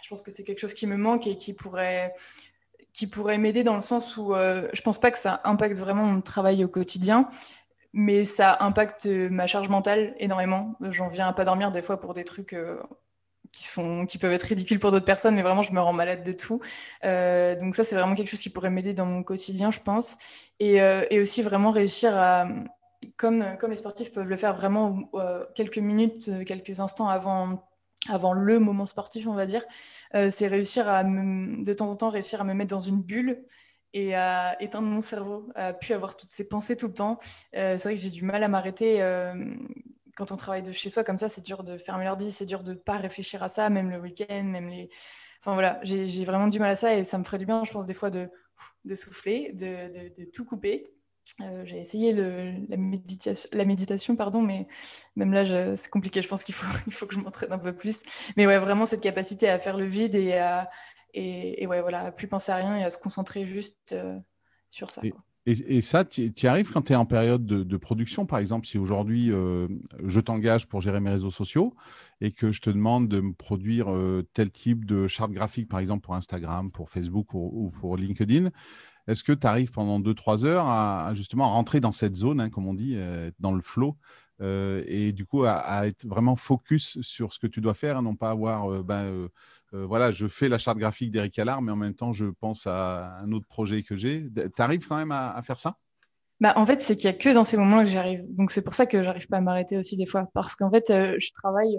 je 0.04 0.10
pense 0.10 0.22
que 0.22 0.32
c'est 0.32 0.44
quelque 0.44 0.60
chose 0.60 0.74
qui 0.74 0.86
me 0.86 0.98
manque 0.98 1.28
et 1.28 1.38
qui 1.38 1.54
pourrait 1.54 2.14
qui 2.94 3.08
pourrait 3.08 3.38
m'aider 3.38 3.64
dans 3.64 3.76
le 3.76 3.82
sens 3.82 4.18
où 4.18 4.36
euh, 4.36 4.68
je 4.74 4.82
pense 4.82 5.00
pas 5.00 5.12
que 5.12 5.18
ça 5.18 5.42
impacte 5.46 5.78
vraiment 5.78 6.04
mon 6.04 6.22
travail 6.22 6.64
au 6.66 6.68
quotidien, 6.68 7.30
mais 7.94 8.26
ça 8.26 8.58
impacte 8.62 9.06
ma 9.06 9.48
charge 9.48 9.70
mentale 9.70 10.16
énormément. 10.18 10.76
J'en 10.82 11.08
viens 11.08 11.28
à 11.28 11.34
pas 11.34 11.44
dormir 11.44 11.72
des 11.72 11.82
fois 11.82 12.00
pour 12.00 12.14
des 12.14 12.24
trucs 12.24 12.54
euh, 12.54 12.82
qui, 13.52 13.66
sont, 13.66 14.06
qui 14.06 14.18
peuvent 14.18 14.32
être 14.32 14.44
ridicules 14.44 14.80
pour 14.80 14.92
d'autres 14.92 15.06
personnes, 15.06 15.36
mais 15.36 15.42
vraiment, 15.42 15.62
je 15.62 15.74
me 15.74 15.82
rends 15.82 15.94
malade 15.94 16.24
de 16.24 16.32
tout. 16.32 16.62
Euh, 17.04 17.56
donc 17.56 17.76
ça, 17.76 17.84
c'est 17.84 17.96
vraiment 17.96 18.16
quelque 18.16 18.30
chose 18.30 18.42
qui 18.42 18.50
pourrait 18.50 18.70
m'aider 18.70 18.94
dans 18.94 19.06
mon 19.06 19.24
quotidien, 19.24 19.72
je 19.72 19.80
pense. 19.82 20.18
Et, 20.60 20.82
euh, 20.82 21.06
et, 21.10 21.20
aussi 21.20 21.42
vraiment 21.42 21.72
réussir 21.72 22.16
à, 22.16 22.48
comme, 23.18 23.46
comme 23.60 23.72
les 23.72 23.78
sportifs 23.78 24.12
peuvent 24.14 24.30
le 24.30 24.38
faire 24.38 24.56
vraiment 24.56 25.10
quelques 25.56 25.80
minutes, 25.80 26.30
quelques 26.46 26.80
instants 26.80 27.10
avant 27.10 27.68
avant 28.10 28.34
le 28.34 28.58
moment 28.58 28.88
sportif, 28.88 29.28
on 29.28 29.36
va 29.36 29.46
dire, 29.46 29.64
c'est 30.12 30.48
réussir 30.48 30.90
à, 30.90 31.04
de 31.04 31.74
temps 31.74 31.88
en 31.88 31.94
temps, 31.94 32.10
réussir 32.10 32.42
à 32.42 32.44
me 32.44 32.56
mettre 32.56 32.72
dans 32.72 32.80
une 32.80 33.00
bulle 33.00 33.44
et 33.94 34.16
à 34.16 34.62
éteindre 34.62 34.88
mon 34.88 35.02
cerveau, 35.02 35.50
à 35.56 35.74
plus 35.74 35.94
avoir 35.94 36.16
toutes 36.16 36.30
ces 36.30 36.48
pensées 36.48 36.76
tout 36.76 36.88
le 36.88 36.94
temps. 36.94 37.20
Euh, 37.56 37.78
c'est 37.78 37.84
vrai 37.84 37.96
que 37.96 38.02
j'ai 38.02 38.10
du 38.10 38.24
mal 38.24 38.44
à 38.44 38.48
m'arrêter. 38.48 39.02
Euh, 39.02 39.34
quand 40.16 40.32
on 40.32 40.38
travaille 40.38 40.64
de 40.64 40.72
chez 40.72 40.90
soi 40.90 41.04
comme 41.04 41.18
ça, 41.18 41.30
c'est 41.30 41.44
dur 41.44 41.64
de 41.64 41.78
fermer 41.78 42.06
l'ordi, 42.06 42.32
c'est 42.32 42.46
dur 42.46 42.64
de 42.64 42.72
ne 42.74 42.78
pas 42.78 42.98
réfléchir 42.98 43.44
à 43.44 43.48
ça, 43.48 43.70
même 43.70 43.90
le 43.90 44.00
week-end, 44.00 44.44
même 44.44 44.68
les... 44.68 44.90
Enfin 45.40 45.54
voilà, 45.54 45.80
j'ai 45.84 46.24
vraiment 46.24 46.48
du 46.48 46.60
mal 46.60 46.70
à 46.72 46.76
ça 46.76 46.96
et 46.96 47.04
ça 47.04 47.18
me 47.18 47.24
ferait 47.24 47.40
du 47.40 47.48
bien, 47.48 47.64
je 47.64 47.72
pense, 47.72 47.88
des 47.88 47.96
fois 47.96 48.12
de, 48.12 48.30
de 48.86 48.94
souffler, 48.94 49.52
de, 49.54 50.14
de, 50.16 50.26
tout 50.26 50.46
couper. 50.46 50.84
Euh, 51.40 51.66
j'ai 51.66 51.80
essayé 51.80 52.14
le, 52.14 52.54
la, 52.70 52.78
méditation, 52.78 53.50
la 53.52 53.66
méditation, 53.66 54.16
pardon, 54.16 54.42
mais 54.42 54.68
même 55.16 55.34
là, 55.34 55.76
c'est 55.76 55.90
compliqué. 55.90 56.22
Je 56.22 56.28
pense 56.28 56.44
qu'il 56.44 56.54
faut, 56.54 56.68
il 56.88 56.94
faut 56.94 57.08
que 57.08 57.16
je 57.16 57.20
m'entraîne 57.20 57.52
un 57.52 57.58
peu 57.58 57.74
plus. 57.74 58.04
Mais 58.38 58.46
ouais, 58.46 58.60
vraiment 58.60 58.86
cette 58.86 59.02
capacité 59.02 59.50
à 59.50 59.58
faire 59.58 59.78
le 59.78 59.86
vide 59.86 60.14
et 60.14 60.34
à, 60.34 60.70
et, 61.14 61.68
ouais, 61.68 61.82
voilà, 61.82 62.06
à 62.06 62.12
plus 62.12 62.28
penser 62.28 62.52
à 62.52 62.58
rien 62.58 62.78
et 62.78 62.84
à 62.84 62.90
se 62.90 62.98
concentrer 62.98 63.46
juste 63.46 63.94
euh, 63.94 64.18
sur 64.70 64.90
ça. 64.90 65.02
Et, 65.48 65.82
ça, 65.82 66.06
tu 66.06 66.32
y 66.32 66.48
arrives 66.48 66.72
quand 66.72 66.84
tu 66.84 66.94
es 66.94 66.96
en 66.96 67.08
période 67.08 67.46
de, 67.46 67.78
production, 67.78 68.28
par 68.28 68.38
exemple, 68.38 68.68
si 68.68 68.78
aujourd'hui 68.78 69.32
euh, 69.32 69.68
je 70.04 70.20
t'engage 70.20 70.68
pour 70.68 70.82
gérer 70.82 71.00
mes 71.00 71.10
réseaux 71.10 71.32
sociaux 71.32 71.74
et 72.22 72.32
que 72.32 72.52
je 72.52 72.62
te 72.62 72.70
demande 72.70 73.08
de 73.08 73.22
me 73.22 73.34
produire 73.34 73.92
euh, 73.92 74.28
tel 74.34 74.52
type 74.52 74.86
de 74.86 75.08
charte 75.08 75.32
graphique, 75.32 75.68
par 75.68 75.80
exemple 75.80 76.02
pour 76.02 76.14
Instagram, 76.14 76.70
pour 76.70 76.92
Facebook 76.92 77.34
ou, 77.34 77.72
pour 77.80 77.98
LinkedIn, 77.98 78.52
est-ce 79.08 79.24
que 79.24 79.32
tu 79.32 79.48
arrives 79.48 79.72
pendant 79.72 80.00
2-3 80.00 80.46
heures 80.46 80.68
à, 80.68 81.12
justement 81.16 81.50
rentrer 81.50 81.80
dans 81.80 81.92
cette 81.92 82.16
zone, 82.16 82.40
hein, 82.40 82.52
comme 82.52 82.68
on 82.68 82.76
dit, 82.76 82.96
dans 83.40 83.52
le 83.52 83.62
flow 83.62 83.98
et 84.42 85.12
du 85.14 85.26
coup 85.26 85.44
à, 85.46 85.88
être 85.88 86.06
vraiment 86.06 86.36
focus 86.36 87.00
sur 87.02 87.34
ce 87.34 87.40
que 87.40 87.48
tu 87.48 87.62
dois 87.62 87.74
faire, 87.74 88.02
non 88.02 88.16
pas 88.16 88.32
avoir 88.32 88.84
ben, 88.84 89.30
euh, 89.74 89.86
voilà, 89.86 90.12
je 90.12 90.28
fais 90.28 90.50
la 90.50 90.58
charte 90.58 90.78
graphique 90.78 91.12
d'Eric 91.12 91.38
Allard, 91.40 91.62
mais 91.62 91.72
en 91.72 91.78
même 91.78 91.94
temps, 91.94 92.12
je 92.12 92.26
pense 92.26 92.68
à 92.68 93.18
un 93.20 93.32
autre 93.32 93.48
projet 93.48 93.84
que 93.84 93.96
j'ai. 93.96 94.28
Tu 94.34 94.62
arrives 94.62 94.86
quand 94.88 94.98
même 94.98 95.12
à, 95.12 95.42
faire 95.44 95.60
ça? 95.60 95.78
Bah, 96.40 96.54
En 96.58 96.66
fait, 96.66 96.82
c'est 96.82 96.96
qu'il 96.96 97.10
n'y 97.10 97.16
a 97.16 97.18
que 97.18 97.30
dans 97.34 97.44
ces 97.44 97.58
moments-là 97.58 97.84
que 97.84 97.90
j'y 97.90 97.98
arrive. 97.98 98.26
Donc, 98.30 98.52
c'est 98.52 98.62
pour 98.62 98.76
ça 98.76 98.86
que 98.86 99.04
j'arrive 99.04 99.28
pas 99.28 99.38
à 99.38 99.42
m'arrêter 99.42 99.78
aussi 99.78 99.96
des 99.96 100.06
fois. 100.06 100.30
Parce 100.34 100.56
qu'en 100.56 100.70
fait, 100.70 100.90
euh, 100.90 101.16
je 101.20 101.32
travaille, 101.32 101.78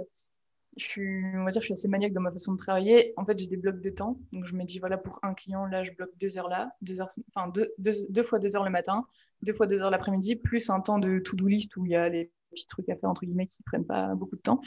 je 0.79 0.85
suis, 0.85 1.23
on 1.35 1.45
va 1.45 1.51
dire, 1.51 1.61
je 1.61 1.67
suis 1.67 1.75
assez 1.75 1.89
maniaque 1.89 2.15
dans 2.15 2.23
ma 2.23 2.31
façon 2.31 2.53
de 2.53 2.57
travailler. 2.57 3.13
En 3.19 3.27
fait, 3.27 3.39
j'ai 3.39 3.47
des 3.47 3.59
blocs 3.59 3.83
de 3.83 3.91
temps. 3.91 4.19
Donc, 4.33 4.47
je 4.47 4.55
me 4.55 4.65
dis, 4.65 4.79
voilà, 4.79 4.97
pour 4.97 5.19
un 5.23 5.35
client, 5.35 5.67
là, 5.67 5.83
je 5.83 5.93
bloque 5.93 6.17
deux 6.19 6.39
heures 6.39 6.49
là, 6.49 6.71
deux, 6.81 7.03
heures, 7.03 7.09
enfin, 7.35 7.51
deux, 7.51 7.75
deux, 7.79 8.23
fois 8.23 8.39
deux 8.39 8.57
heures 8.57 8.65
le 8.65 8.71
matin, 8.71 9.05
deux 9.43 9.53
fois 9.53 9.67
deux 9.67 9.83
heures 9.83 9.91
l'après-midi, 9.91 10.37
plus 10.37 10.71
un 10.71 10.81
temps 10.81 10.99
de 10.99 11.19
to-do 11.19 11.47
list 11.47 11.77
où 11.77 11.85
il 11.85 11.93
y 11.93 11.97
a 11.97 12.09
les 12.09 12.31
petits 12.53 12.67
trucs 12.67 12.89
à 12.89 12.97
faire, 12.97 13.11
entre 13.11 13.25
guillemets, 13.25 13.47
qui 13.47 13.63
prennent 13.63 13.87
pas 13.87 14.15
beaucoup 14.15 14.37
de 14.37 14.41
temps. 14.41 14.61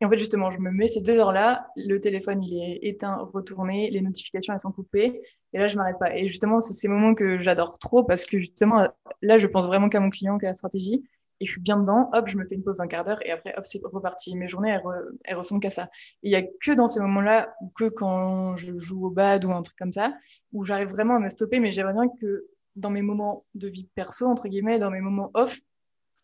Et 0.00 0.04
en 0.04 0.10
fait, 0.10 0.18
justement, 0.18 0.50
je 0.50 0.58
me 0.58 0.70
mets 0.70 0.88
ces 0.88 1.00
deux 1.00 1.18
heures-là, 1.18 1.68
le 1.76 1.98
téléphone, 2.00 2.42
il 2.42 2.62
est 2.62 2.78
éteint, 2.82 3.16
retourné, 3.32 3.90
les 3.90 4.02
notifications, 4.02 4.52
elles 4.52 4.60
sont 4.60 4.72
coupées. 4.72 5.22
Et 5.52 5.58
là, 5.58 5.66
je 5.66 5.76
m'arrête 5.76 5.98
pas. 5.98 6.14
Et 6.14 6.28
justement, 6.28 6.60
c'est 6.60 6.74
ces 6.74 6.88
moments 6.88 7.14
que 7.14 7.38
j'adore 7.38 7.78
trop 7.78 8.04
parce 8.04 8.26
que 8.26 8.38
justement, 8.38 8.88
là, 9.22 9.36
je 9.38 9.46
pense 9.46 9.66
vraiment 9.66 9.88
qu'à 9.88 10.00
mon 10.00 10.10
client, 10.10 10.36
qu'à 10.38 10.48
la 10.48 10.52
stratégie. 10.52 11.02
Et 11.40 11.46
je 11.46 11.52
suis 11.52 11.60
bien 11.60 11.78
dedans. 11.78 12.10
Hop, 12.12 12.28
je 12.28 12.36
me 12.36 12.46
fais 12.46 12.54
une 12.54 12.62
pause 12.62 12.78
d'un 12.78 12.86
quart 12.86 13.04
d'heure 13.04 13.24
et 13.24 13.30
après, 13.30 13.54
hop, 13.56 13.64
c'est 13.64 13.80
reparti. 13.84 14.34
Mes 14.34 14.48
journées, 14.48 14.78
elles, 15.24 15.36
ressemblent 15.36 15.62
qu'à 15.62 15.70
ça. 15.70 15.88
Il 16.22 16.30
y 16.30 16.36
a 16.36 16.42
que 16.42 16.72
dans 16.72 16.86
ces 16.86 17.00
moments-là, 17.00 17.54
ou 17.62 17.68
que 17.74 17.88
quand 17.88 18.56
je 18.56 18.76
joue 18.76 19.06
au 19.06 19.10
bad 19.10 19.44
ou 19.44 19.52
un 19.52 19.62
truc 19.62 19.76
comme 19.78 19.92
ça, 19.92 20.14
où 20.52 20.64
j'arrive 20.64 20.88
vraiment 20.88 21.16
à 21.16 21.20
me 21.20 21.28
stopper. 21.30 21.60
Mais 21.60 21.70
j'aimerais 21.70 21.94
bien 21.94 22.08
que 22.20 22.46
dans 22.74 22.90
mes 22.90 23.02
moments 23.02 23.44
de 23.54 23.68
vie 23.68 23.88
perso, 23.94 24.26
entre 24.26 24.48
guillemets, 24.48 24.78
dans 24.78 24.90
mes 24.90 25.00
moments 25.00 25.30
off, 25.34 25.58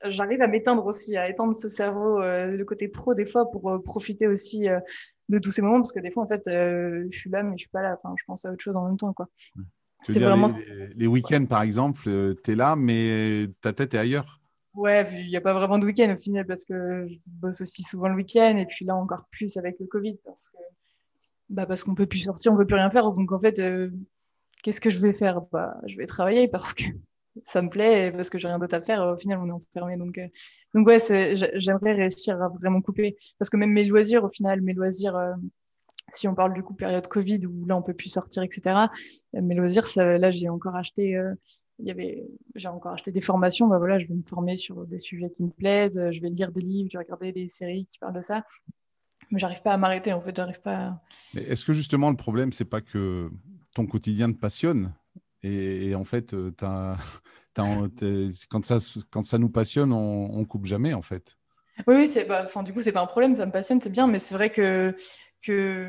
j'arrive 0.06 0.42
à 0.42 0.46
m'éteindre 0.46 0.84
aussi, 0.86 1.16
à 1.16 1.28
étendre 1.28 1.54
ce 1.54 1.68
cerveau, 1.68 2.20
euh, 2.20 2.46
le 2.46 2.64
côté 2.64 2.88
pro 2.88 3.14
des 3.14 3.24
fois, 3.24 3.50
pour 3.50 3.70
euh, 3.70 3.78
profiter 3.78 4.26
aussi 4.26 4.68
euh, 4.68 4.78
de 5.28 5.38
tous 5.38 5.50
ces 5.50 5.62
moments, 5.62 5.78
parce 5.78 5.92
que 5.92 6.00
des 6.00 6.10
fois, 6.10 6.22
en 6.22 6.26
fait, 6.26 6.42
je 6.46 7.16
suis 7.16 7.30
là, 7.30 7.42
mais 7.42 7.56
je 7.56 7.62
suis 7.62 7.70
pas 7.70 7.82
là. 7.82 7.96
Enfin, 7.96 8.14
je 8.18 8.24
pense 8.26 8.44
à 8.44 8.52
autre 8.52 8.62
chose 8.62 8.76
en 8.76 8.86
même 8.86 8.96
temps, 8.96 9.12
quoi. 9.12 9.28
C'est 10.04 10.18
vraiment 10.18 10.48
les, 10.96 11.06
week-ends, 11.06 11.46
par 11.46 11.62
exemple, 11.62 12.02
tu 12.42 12.50
es 12.50 12.56
là, 12.56 12.74
mais 12.74 13.46
ta 13.60 13.72
tête 13.72 13.94
est 13.94 13.98
ailleurs. 13.98 14.40
Ouais, 14.74 15.06
il 15.20 15.28
n'y 15.28 15.36
a 15.36 15.40
pas 15.40 15.52
vraiment 15.52 15.78
de 15.78 15.86
week-end 15.86 16.12
au 16.12 16.16
final, 16.16 16.44
parce 16.46 16.64
que 16.64 17.06
je 17.06 17.18
bosse 17.26 17.60
aussi 17.60 17.82
souvent 17.82 18.08
le 18.08 18.16
week-end, 18.16 18.56
et 18.56 18.66
puis 18.66 18.84
là 18.84 18.96
encore 18.96 19.26
plus 19.30 19.56
avec 19.56 19.76
le 19.78 19.86
Covid, 19.86 20.16
parce 20.24 20.48
que 20.48 20.56
bah, 21.50 21.66
parce 21.66 21.84
qu'on 21.84 21.94
peut 21.94 22.06
plus 22.06 22.20
sortir, 22.20 22.52
on 22.52 22.56
peut 22.56 22.66
plus 22.66 22.76
rien 22.76 22.90
faire. 22.90 23.10
Donc 23.12 23.30
en 23.30 23.38
fait, 23.38 23.62
qu'est-ce 24.62 24.80
que 24.80 24.90
je 24.90 24.98
vais 24.98 25.12
faire? 25.12 25.42
Bah, 25.52 25.76
Je 25.86 25.96
vais 25.96 26.06
travailler 26.06 26.48
parce 26.48 26.74
que 26.74 26.84
ça 27.44 27.62
me 27.62 27.68
plaît 27.68 28.12
parce 28.12 28.30
que 28.30 28.38
j'ai 28.38 28.48
rien 28.48 28.58
d'autre 28.58 28.74
à 28.74 28.82
faire. 28.82 29.06
Au 29.06 29.16
final, 29.16 29.38
on 29.40 29.48
est 29.48 29.52
enfermé. 29.52 29.96
Donc, 29.96 30.18
euh, 30.18 30.26
donc 30.74 30.86
ouais, 30.86 30.98
j'aimerais 31.54 31.92
réussir 31.94 32.40
à 32.40 32.48
vraiment 32.48 32.80
couper. 32.80 33.16
Parce 33.38 33.50
que 33.50 33.56
même 33.56 33.70
mes 33.70 33.84
loisirs, 33.84 34.24
au 34.24 34.30
final, 34.30 34.60
mes 34.60 34.74
loisirs, 34.74 35.16
euh, 35.16 35.32
si 36.10 36.28
on 36.28 36.34
parle 36.34 36.52
du 36.52 36.62
coup 36.62 36.74
période 36.74 37.06
Covid 37.06 37.46
où 37.46 37.64
là 37.64 37.76
on 37.76 37.82
peut 37.82 37.94
plus 37.94 38.10
sortir, 38.10 38.42
etc. 38.42 38.86
Mes 39.32 39.54
loisirs, 39.54 39.84
là 39.96 40.30
j'ai 40.30 40.48
encore 40.50 40.76
acheté, 40.76 41.16
euh, 41.16 41.32
y 41.78 41.90
avait, 41.90 42.22
j'ai 42.54 42.68
encore 42.68 42.92
acheté 42.92 43.12
des 43.12 43.22
formations. 43.22 43.66
Bah 43.66 43.78
voilà, 43.78 43.98
je 43.98 44.06
vais 44.06 44.14
me 44.14 44.22
former 44.22 44.56
sur 44.56 44.86
des 44.86 44.98
sujets 44.98 45.30
qui 45.34 45.42
me 45.44 45.50
plaisent. 45.50 45.98
Je 46.10 46.20
vais 46.20 46.28
lire 46.28 46.52
des 46.52 46.60
livres, 46.60 46.90
je 46.92 46.98
vais 46.98 47.04
regarder 47.04 47.32
des 47.32 47.48
séries 47.48 47.86
qui 47.90 47.98
parlent 47.98 48.14
de 48.14 48.20
ça. 48.20 48.44
Mais 49.30 49.38
j'arrive 49.38 49.62
pas 49.62 49.72
à 49.72 49.78
m'arrêter 49.78 50.12
en 50.12 50.20
fait. 50.20 50.36
J'arrive 50.36 50.60
pas. 50.60 51.00
Est-ce 51.34 51.64
que 51.64 51.72
justement 51.72 52.10
le 52.10 52.16
problème 52.16 52.52
c'est 52.52 52.66
pas 52.66 52.82
que 52.82 53.30
ton 53.74 53.86
quotidien 53.86 54.30
te 54.30 54.38
passionne? 54.38 54.92
Et, 55.42 55.94
en 55.94 56.04
fait, 56.04 56.34
euh, 56.34 56.52
quand, 57.54 58.64
ça, 58.64 58.78
quand 59.10 59.24
ça 59.24 59.38
nous 59.38 59.48
passionne, 59.48 59.92
on, 59.92 60.30
on 60.32 60.44
coupe 60.44 60.66
jamais, 60.66 60.94
en 60.94 61.02
fait. 61.02 61.36
Oui, 61.86 61.94
oui 61.96 62.24
bah, 62.28 62.46
du 62.62 62.72
coup, 62.72 62.80
c'est 62.80 62.92
pas 62.92 63.02
un 63.02 63.06
problème, 63.06 63.34
ça 63.34 63.46
me 63.46 63.52
passionne, 63.52 63.80
c'est 63.80 63.90
bien, 63.90 64.06
mais 64.06 64.18
c'est 64.18 64.34
vrai 64.34 64.50
que, 64.50 64.94
que 65.44 65.88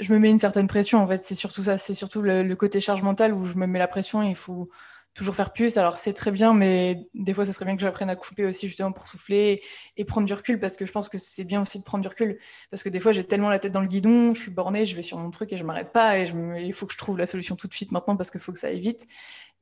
je 0.00 0.12
me 0.12 0.18
mets 0.18 0.30
une 0.30 0.38
certaine 0.38 0.66
pression, 0.66 0.98
en 0.98 1.06
fait. 1.06 1.18
C'est 1.18 1.34
surtout 1.34 1.62
ça, 1.62 1.78
c'est 1.78 1.94
surtout 1.94 2.22
le, 2.22 2.42
le, 2.42 2.56
côté 2.56 2.80
charge 2.80 3.02
mentale 3.02 3.32
où 3.32 3.46
je 3.46 3.56
me 3.56 3.66
mets 3.66 3.78
la 3.78 3.88
pression 3.88 4.22
et 4.22 4.28
il 4.30 4.36
faut, 4.36 4.68
toujours 5.14 5.34
faire 5.34 5.52
plus. 5.52 5.78
Alors 5.78 5.96
c'est 5.96 6.12
très 6.12 6.32
bien, 6.32 6.52
mais 6.52 7.08
des 7.14 7.32
fois, 7.32 7.44
ce 7.44 7.52
serait 7.52 7.64
bien 7.64 7.76
que 7.76 7.82
j'apprenne 7.82 8.10
à 8.10 8.16
couper 8.16 8.44
aussi 8.44 8.66
justement 8.68 8.92
pour 8.92 9.06
souffler 9.06 9.62
et 9.96 10.04
prendre 10.04 10.26
du 10.26 10.34
recul 10.34 10.58
parce 10.58 10.76
que 10.76 10.84
je 10.84 10.92
pense 10.92 11.08
que 11.08 11.18
c'est 11.18 11.44
bien 11.44 11.62
aussi 11.62 11.78
de 11.78 11.84
prendre 11.84 12.02
du 12.02 12.08
recul 12.08 12.38
parce 12.70 12.82
que 12.82 12.88
des 12.88 13.00
fois, 13.00 13.12
j'ai 13.12 13.24
tellement 13.24 13.48
la 13.48 13.58
tête 13.58 13.72
dans 13.72 13.80
le 13.80 13.86
guidon, 13.86 14.34
je 14.34 14.42
suis 14.42 14.50
bornée, 14.50 14.84
je 14.84 14.96
vais 14.96 15.02
sur 15.02 15.18
mon 15.18 15.30
truc 15.30 15.52
et 15.52 15.56
je 15.56 15.64
m'arrête 15.64 15.92
pas 15.92 16.18
et 16.18 16.30
il 16.58 16.72
faut 16.72 16.86
que 16.86 16.92
je 16.92 16.98
trouve 16.98 17.16
la 17.16 17.26
solution 17.26 17.56
tout 17.56 17.68
de 17.68 17.74
suite 17.74 17.92
maintenant 17.92 18.16
parce 18.16 18.30
qu'il 18.30 18.40
faut 18.40 18.52
que 18.52 18.58
ça 18.58 18.66
aille 18.66 18.80
vite. 18.80 19.06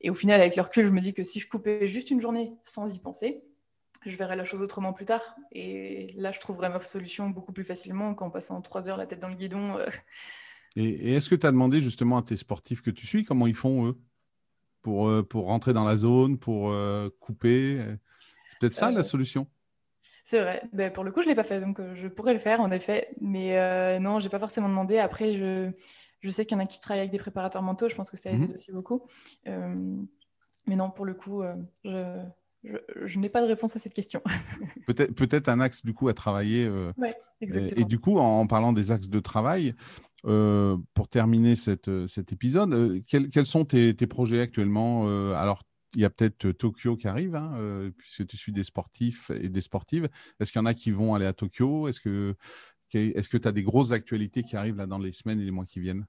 Et 0.01 0.09
au 0.09 0.15
final, 0.15 0.41
avec 0.41 0.55
le 0.55 0.61
recul, 0.63 0.85
je 0.85 0.89
me 0.91 0.99
dis 0.99 1.13
que 1.13 1.23
si 1.23 1.39
je 1.39 1.47
coupais 1.47 1.87
juste 1.87 2.09
une 2.11 2.19
journée 2.19 2.51
sans 2.63 2.93
y 2.93 2.99
penser, 2.99 3.43
je 4.05 4.17
verrais 4.17 4.35
la 4.35 4.43
chose 4.43 4.61
autrement 4.61 4.91
plus 4.91 5.05
tard. 5.05 5.35
Et 5.51 6.13
là, 6.17 6.31
je 6.31 6.39
trouverais 6.39 6.69
ma 6.69 6.79
solution 6.79 7.29
beaucoup 7.29 7.53
plus 7.53 7.63
facilement 7.63 8.13
qu'en 8.15 8.29
passant 8.29 8.59
trois 8.61 8.89
heures 8.89 8.97
la 8.97 9.05
tête 9.05 9.19
dans 9.19 9.29
le 9.29 9.35
guidon. 9.35 9.77
Euh. 9.77 9.85
Et, 10.75 10.89
et 10.89 11.13
est-ce 11.13 11.29
que 11.29 11.35
tu 11.35 11.45
as 11.47 11.51
demandé 11.51 11.79
justement 11.79 12.17
à 12.17 12.23
tes 12.23 12.35
sportifs 12.35 12.81
que 12.81 12.89
tu 12.89 13.05
suis 13.05 13.23
comment 13.23 13.47
ils 13.47 13.55
font 13.55 13.85
eux? 13.87 13.97
Pour, 14.83 15.07
euh, 15.07 15.23
pour 15.23 15.45
rentrer 15.45 15.73
dans 15.73 15.85
la 15.85 15.97
zone, 15.97 16.37
pour 16.37 16.69
euh, 16.69 17.09
couper. 17.19 17.79
C'est 18.49 18.59
peut-être 18.59 18.73
ça 18.73 18.91
la 18.91 18.99
euh, 18.99 19.03
solution. 19.03 19.47
C'est 20.25 20.39
vrai. 20.39 20.61
Ben, 20.73 20.91
pour 20.91 21.03
le 21.03 21.11
coup, 21.11 21.21
je 21.21 21.27
ne 21.27 21.31
l'ai 21.31 21.35
pas 21.35 21.43
fait, 21.43 21.59
donc 21.59 21.81
je 21.95 22.07
pourrais 22.07 22.33
le 22.33 22.39
faire 22.39 22.61
en 22.61 22.69
effet. 22.69 23.15
Mais 23.19 23.99
non, 23.99 24.19
je 24.19 24.25
n'ai 24.25 24.29
pas 24.29 24.39
forcément 24.39 24.69
demandé. 24.69 24.99
Après, 24.99 25.33
je, 25.33 25.71
je 26.19 26.29
sais 26.29 26.45
qu'il 26.45 26.57
y 26.57 26.61
en 26.61 26.63
a 26.63 26.67
qui 26.67 26.79
travaillent 26.79 27.01
avec 27.01 27.11
des 27.11 27.17
préparateurs 27.17 27.63
mentaux. 27.63 27.89
Je 27.89 27.95
pense 27.95 28.11
que 28.11 28.17
ça 28.17 28.29
les 28.29 28.43
aide 28.43 28.49
mhm. 28.49 28.55
aussi 28.55 28.71
beaucoup. 28.71 29.07
mais 29.45 30.75
non, 30.75 30.91
pour 30.91 31.05
le 31.05 31.13
coup, 31.13 31.43
je, 31.83 32.21
je, 32.63 33.19
n'ai 33.19 33.29
pas 33.29 33.41
de 33.41 33.47
réponse 33.47 33.75
à 33.75 33.79
cette 33.79 33.93
question. 33.93 34.21
peut-être 34.87 35.13
peut 35.13 35.51
un 35.51 35.59
axe 35.59 35.83
du 35.83 35.93
coup 35.93 36.07
à 36.07 36.13
travailler. 36.13 36.69
Ouais, 36.97 37.13
exactement. 37.41 37.81
Et, 37.81 37.85
du 37.85 37.99
coup, 37.99 38.17
en, 38.17 38.47
parlant 38.47 38.73
des 38.73 38.91
axes 38.91 39.09
de 39.09 39.19
travail, 39.19 39.75
euh, 40.25 40.77
pour 40.93 41.09
terminer 41.09 41.55
euh, 41.67 42.07
cet 42.07 42.31
épisode, 42.31 42.73
euh, 42.73 43.01
quels, 43.07 43.45
sont 43.45 43.65
tes, 43.65 43.93
projets 44.07 44.39
actuellement 44.39 45.05
Alors, 45.35 45.63
il 45.95 46.01
y 46.01 46.05
a 46.05 46.09
peut-être 46.09 46.51
Tokyo 46.51 46.95
qui 46.95 47.07
arrive, 47.07 47.35
hein, 47.35 47.91
puisque 47.97 48.25
tu 48.27 48.37
suis 48.37 48.51
des 48.51 48.63
sportifs 48.63 49.29
et 49.31 49.49
des 49.49 49.61
sportives. 49.61 50.07
Est-ce 50.39 50.51
qu'il 50.51 50.59
y 50.59 50.63
en 50.63 50.65
a 50.65 50.73
qui 50.73 50.91
vont 50.91 51.13
aller 51.13 51.25
à 51.25 51.33
Tokyo? 51.33 51.87
Est-ce 51.87 51.99
que 51.99 52.35
tu 52.91 53.47
as 53.47 53.51
des 53.51 53.63
grosses 53.63 53.91
actualités 53.91 54.43
qui 54.43 54.55
arrivent 54.55 54.77
là 54.77 54.87
dans 54.87 54.97
les 54.97 55.11
semaines 55.11 55.39
et 55.39 55.45
les 55.45 55.51
mois 55.51 55.65
qui 55.65 55.79
viennent? 55.79 56.05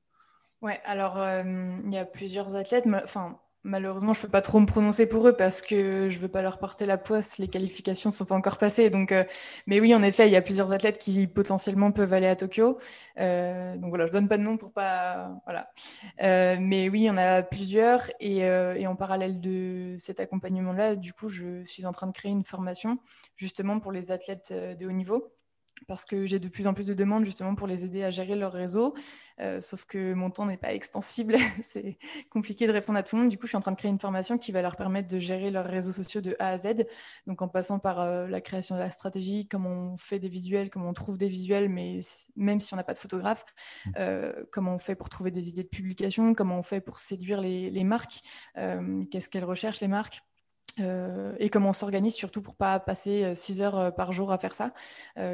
Ouais, 0.63 0.81
alors 0.85 1.19
il 1.19 1.93
y 1.93 1.99
a 1.99 2.07
plusieurs 2.07 2.55
athlètes. 2.55 2.87
Enfin, 2.87 3.39
Malheureusement, 3.67 4.13
je 4.13 4.21
peux 4.21 4.29
pas 4.29 4.43
trop 4.43 4.61
me 4.61 4.67
prononcer 4.67 5.09
pour 5.09 5.27
eux 5.27 5.33
parce 5.35 5.63
que 5.63 6.11
je 6.11 6.19
veux 6.19 6.29
pas 6.29 6.43
leur 6.43 6.59
porter 6.59 6.85
la 6.85 6.99
poisse. 6.99 7.39
Les 7.39 7.49
qualifications 7.49 8.11
sont 8.11 8.27
pas 8.27 8.35
encore 8.35 8.59
passées. 8.59 8.91
Donc, 8.91 9.11
euh, 9.11 9.25
mais 9.67 9.81
oui, 9.81 9.95
en 9.95 10.03
effet, 10.03 10.29
il 10.29 10.33
y 10.33 10.37
a 10.37 10.43
plusieurs 10.43 10.73
athlètes 10.73 10.99
qui 10.99 11.27
potentiellement 11.27 11.91
peuvent 11.91 12.13
aller 12.13 12.27
à 12.27 12.37
Tokyo. 12.37 12.77
Euh, 13.19 13.75
donc 13.79 13.89
voilà, 13.89 14.05
je 14.05 14.13
donne 14.13 14.29
pas 14.29 14.37
de 14.37 14.43
nom 14.43 14.59
pour 14.59 14.71
pas. 14.71 15.31
Voilà. 15.47 15.71
Euh, 16.23 16.59
mais 16.61 16.91
oui, 16.91 17.01
il 17.01 17.05
y 17.05 17.11
en 17.11 17.17
a 17.17 17.43
plusieurs. 17.43 18.11
Et, 18.21 18.41
et 18.41 18.87
en 18.87 18.97
parallèle 18.97 19.41
de 19.41 19.97
cet 19.99 20.21
accompagnement-là, 20.21 20.95
du 20.95 21.15
coup, 21.15 21.29
je 21.29 21.65
suis 21.65 21.87
en 21.87 21.93
train 21.93 22.07
de 22.07 22.13
créer 22.13 22.33
une 22.33 22.45
formation 22.45 22.99
justement 23.37 23.81
pour 23.81 23.93
les 23.93 24.13
athlètes 24.13 24.53
de 24.53 24.87
haut 24.87 24.93
niveau 24.93 25.33
parce 25.87 26.05
que 26.05 26.27
j'ai 26.27 26.39
de 26.39 26.49
plus 26.49 26.67
en 26.67 26.75
plus 26.75 26.87
de 26.87 26.95
demandes 26.95 27.25
justement 27.25 27.55
pour 27.55 27.67
les 27.67 27.85
aider 27.85 28.03
à 28.05 28.11
gérer 28.11 28.37
leur 28.37 28.53
réseau. 28.53 28.95
Euh, 29.41 29.61
sauf 29.61 29.85
que 29.85 30.15
mon 30.15 30.31
temps 30.31 30.47
n'est 30.47 30.57
pas 30.57 30.73
extensible, 30.75 31.37
c'est 31.63 31.99
compliqué 32.31 32.67
de 32.67 32.73
répondre 32.73 32.99
à 32.99 33.03
tout 33.03 33.17
le 33.17 33.23
monde. 33.23 33.31
Du 33.31 33.39
coup, 33.39 33.47
je 33.47 33.51
suis 33.51 33.57
en 33.57 33.61
train 33.61 33.73
de 33.73 33.77
créer 33.77 33.91
une 33.91 33.99
formation 33.99 34.39
qui 34.39 34.53
va 34.53 34.63
leur 34.63 34.77
permettre 34.77 35.09
de 35.09 35.19
gérer 35.19 35.51
leurs 35.51 35.67
réseaux 35.67 35.93
sociaux 35.93 36.21
de 36.21 36.37
A 36.39 36.49
à 36.49 36.59
Z. 36.59 36.85
Donc, 37.27 37.43
en 37.43 37.49
passant 37.49 37.79
par 37.79 38.01
euh, 38.01 38.27
la 38.27 38.41
création 38.41 38.75
de 38.75 38.81
la 38.81 38.91
stratégie, 38.91 39.49
comment 39.49 39.71
on 39.71 39.97
fait 39.97 40.19
des 40.19 40.29
visuels, 40.29 40.71
comment 40.71 40.89
on 40.89 40.95
trouve 40.95 41.19
des 41.19 41.29
visuels, 41.29 41.69
mais 41.69 42.01
même 42.37 42.61
si 42.61 42.73
on 42.75 42.77
n'a 42.77 42.85
pas 42.85 42.93
de 42.93 42.99
photographe, 42.99 43.45
mmh. 43.87 43.91
euh, 43.99 44.45
comment 44.53 44.75
on 44.75 44.79
fait 44.79 44.95
pour 44.95 45.09
trouver 45.09 45.31
des 45.31 45.49
idées 45.49 45.65
de 45.65 45.69
publication, 45.69 46.35
comment 46.35 46.59
on 46.59 46.63
fait 46.63 46.81
pour 46.81 46.99
séduire 46.99 47.41
les, 47.41 47.71
les 47.71 47.85
marques, 47.85 48.21
qu'est-ce 49.11 49.29
qu'elles 49.29 49.45
recherchent 49.45 49.81
les 49.81 49.89
marques 49.89 50.23
euh, 50.81 51.35
et 51.39 51.51
comment 51.51 51.69
on 51.71 51.73
s'organise 51.73 52.15
surtout 52.15 52.43
pour 52.43 52.57
pas 52.57 52.81
passer 52.81 53.35
6 53.35 53.61
euh, 53.61 53.65
heures 53.65 53.79
euh, 53.79 53.91
par 53.91 54.13
jour 54.13 54.33
à 54.33 54.39
faire 54.39 54.55
ça, 54.55 54.73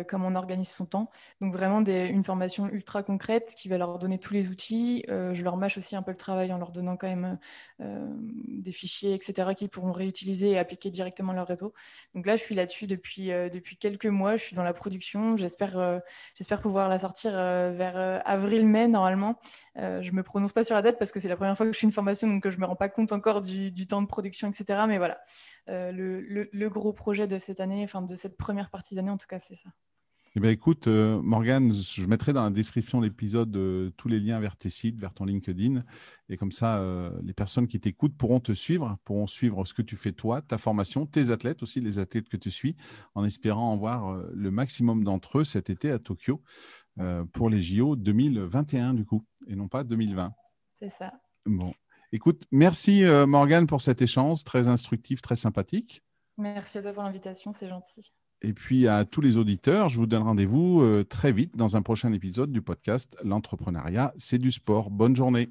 comment 0.09 0.29
on 0.29 0.35
organise 0.35 0.69
son 0.69 0.87
temps. 0.87 1.11
Donc 1.41 1.53
vraiment 1.53 1.81
des, 1.81 2.07
une 2.07 2.25
formation 2.25 2.69
ultra 2.69 3.03
concrète 3.03 3.55
qui 3.57 3.69
va 3.69 3.79
leur 3.79 3.99
donner 3.99 4.19
tous 4.19 4.35
les 4.35 4.49
outils. 4.49 5.05
je 5.09 5.43
leur 5.43 5.57
mâche 5.57 5.79
aussi 5.79 5.97
un 5.97 6.03
peu 6.03 6.11
le 6.11 6.17
travail 6.17 6.53
en 6.53 6.59
leur 6.59 6.71
donnant 6.71 6.97
quand 6.97 7.09
même 7.09 7.39
des 7.79 8.73
fichiers, 8.73 9.15
etc., 9.15 9.55
qu'ils 9.57 9.69
pourront 9.69 9.93
réutiliser 9.93 10.51
et 10.51 10.59
appliquer 10.59 10.91
directement 10.91 11.33
leur 11.33 11.47
réseau. 11.47 11.73
Donc 12.15 12.27
là, 12.27 12.37
je 12.37 12.43
suis 12.43 12.55
là-dessus 12.55 12.87
depuis, 12.87 13.29
depuis 13.29 13.77
quelques 13.77 14.07
mois. 14.07 14.37
Je 14.37 14.45
suis 14.45 14.57
dans 14.57 14.63
la 14.63 14.73
production. 14.73 15.37
J'espère 15.37 16.01
j'espère 16.35 16.61
pouvoir 16.61 16.89
la 16.89 16.99
sortir 16.99 17.33
vers 17.33 18.23
avril-mai 18.25 18.89
normalement. 18.89 19.41
je 19.77 20.13
me 20.13 20.23
prononce 20.23 20.53
pas 20.53 20.65
sur 20.65 20.75
la 20.75 20.83
date 20.83 20.99
parce 20.99 21.13
que 21.13 21.21
c'est 21.21 21.29
la 21.29 21.37
première 21.37 21.57
fois 21.57 21.67
que 21.67 21.73
je 21.73 21.79
fais 21.79 21.87
une 21.87 21.93
formation, 21.93 22.29
donc 22.29 22.49
je 22.49 22.59
me 22.59 22.67
rends 22.67 22.77
pas 22.77 22.89
compte 22.89 23.13
encore 23.13 23.41
du 23.41 23.87
temps 23.87 24.03
de 24.03 24.07
production, 24.07 24.49
etc. 24.49 24.81
Mais 24.87 24.99
voilà. 24.99 25.20
Euh, 25.69 25.93
le, 25.93 26.69
gros 26.69 26.93
projet 26.93 27.27
de 27.27 27.39
cette 27.39 27.61
année, 27.61 27.85
enfin 27.85 28.03
de 28.03 28.15
cette 28.15 28.37
première 28.37 28.71
partie 28.71 28.95
d'année 28.95 29.11
en 29.11 29.19
tout 29.19 29.27
cas, 29.29 29.39
c'est 29.39 29.55
ça. 29.55 29.71
Eh 30.37 30.41
bien, 30.41 30.51
écoute, 30.51 30.87
euh, 30.87 31.21
Morgane, 31.21 31.73
je 31.73 32.07
mettrai 32.07 32.33
dans 32.33 32.45
la 32.45 32.51
description 32.51 33.01
de 33.01 33.07
l'épisode 33.07 33.57
euh, 33.57 33.91
tous 33.97 34.07
les 34.07 34.21
liens 34.21 34.39
vers 34.39 34.57
tes 34.57 34.71
sites, 34.71 34.97
vers 34.97 35.13
ton 35.13 35.25
LinkedIn. 35.25 35.83
Et 36.29 36.37
comme 36.37 36.53
ça, 36.53 36.81
les 37.25 37.33
personnes 37.33 37.67
qui 37.67 37.81
t'écoutent 37.81 38.17
pourront 38.17 38.39
te 38.39 38.53
suivre, 38.53 38.97
pourront 39.03 39.27
suivre 39.27 39.65
ce 39.65 39.75
que 39.75 39.83
tu 39.83 39.97
fais 39.97 40.13
toi, 40.13 40.41
ta 40.41 40.57
formation, 40.57 41.05
tes 41.05 41.31
athlètes 41.31 41.65
aussi, 41.65 41.81
les 41.81 41.99
athlètes 41.99 42.29
que 42.29 42.37
tu 42.37 42.53
suis, 42.53 42.77
en 43.17 43.25
espérant 43.25 43.73
en 43.73 43.77
voir 43.77 44.23
le 44.33 44.51
maximum 44.53 45.03
d'entre 45.03 45.39
eux 45.39 45.45
cet 45.45 45.69
été 45.69 45.91
à 45.91 45.99
Tokyo 45.99 46.41
pour 47.33 47.51
les 47.51 47.61
JO 47.61 47.97
2021, 47.97 48.95
du 48.95 49.05
coup, 49.05 49.25
et 49.49 49.57
non 49.57 49.67
pas 49.67 49.83
2020. 49.83 50.33
C'est 50.79 50.91
ça. 50.91 51.13
Bon. 51.47 51.73
Écoute, 52.13 52.45
merci 52.51 53.05
euh, 53.05 53.27
Morgane 53.27 53.67
pour 53.69 53.83
cet 53.83 54.03
échange 54.03 54.43
très 54.43 54.67
instructif, 54.67 55.23
très 55.23 55.37
sympathique. 55.37 56.03
Merci 56.39 56.79
à 56.79 56.83
toi 56.83 56.93
pour 56.93 57.03
l'invitation, 57.05 57.53
c'est 57.53 57.69
gentil. 57.69 58.13
Et 58.43 58.53
puis 58.53 58.89
à 58.89 59.05
tous 59.05 59.21
les 59.21 59.37
auditeurs, 59.37 59.89
je 59.91 59.99
vous 59.99 60.07
donne 60.07 60.23
rendez-vous 60.23 60.81
euh, 60.81 61.05
très 61.05 61.31
vite 61.31 61.57
dans 61.57 61.77
un 61.77 61.83
prochain 61.83 62.13
épisode 62.13 62.51
du 62.51 62.63
podcast 62.63 63.17
L'entrepreneuriat, 63.23 64.13
c'est 64.17 64.39
du 64.39 64.51
sport. 64.51 64.91
Bonne 64.91 65.15
journée. 65.15 65.51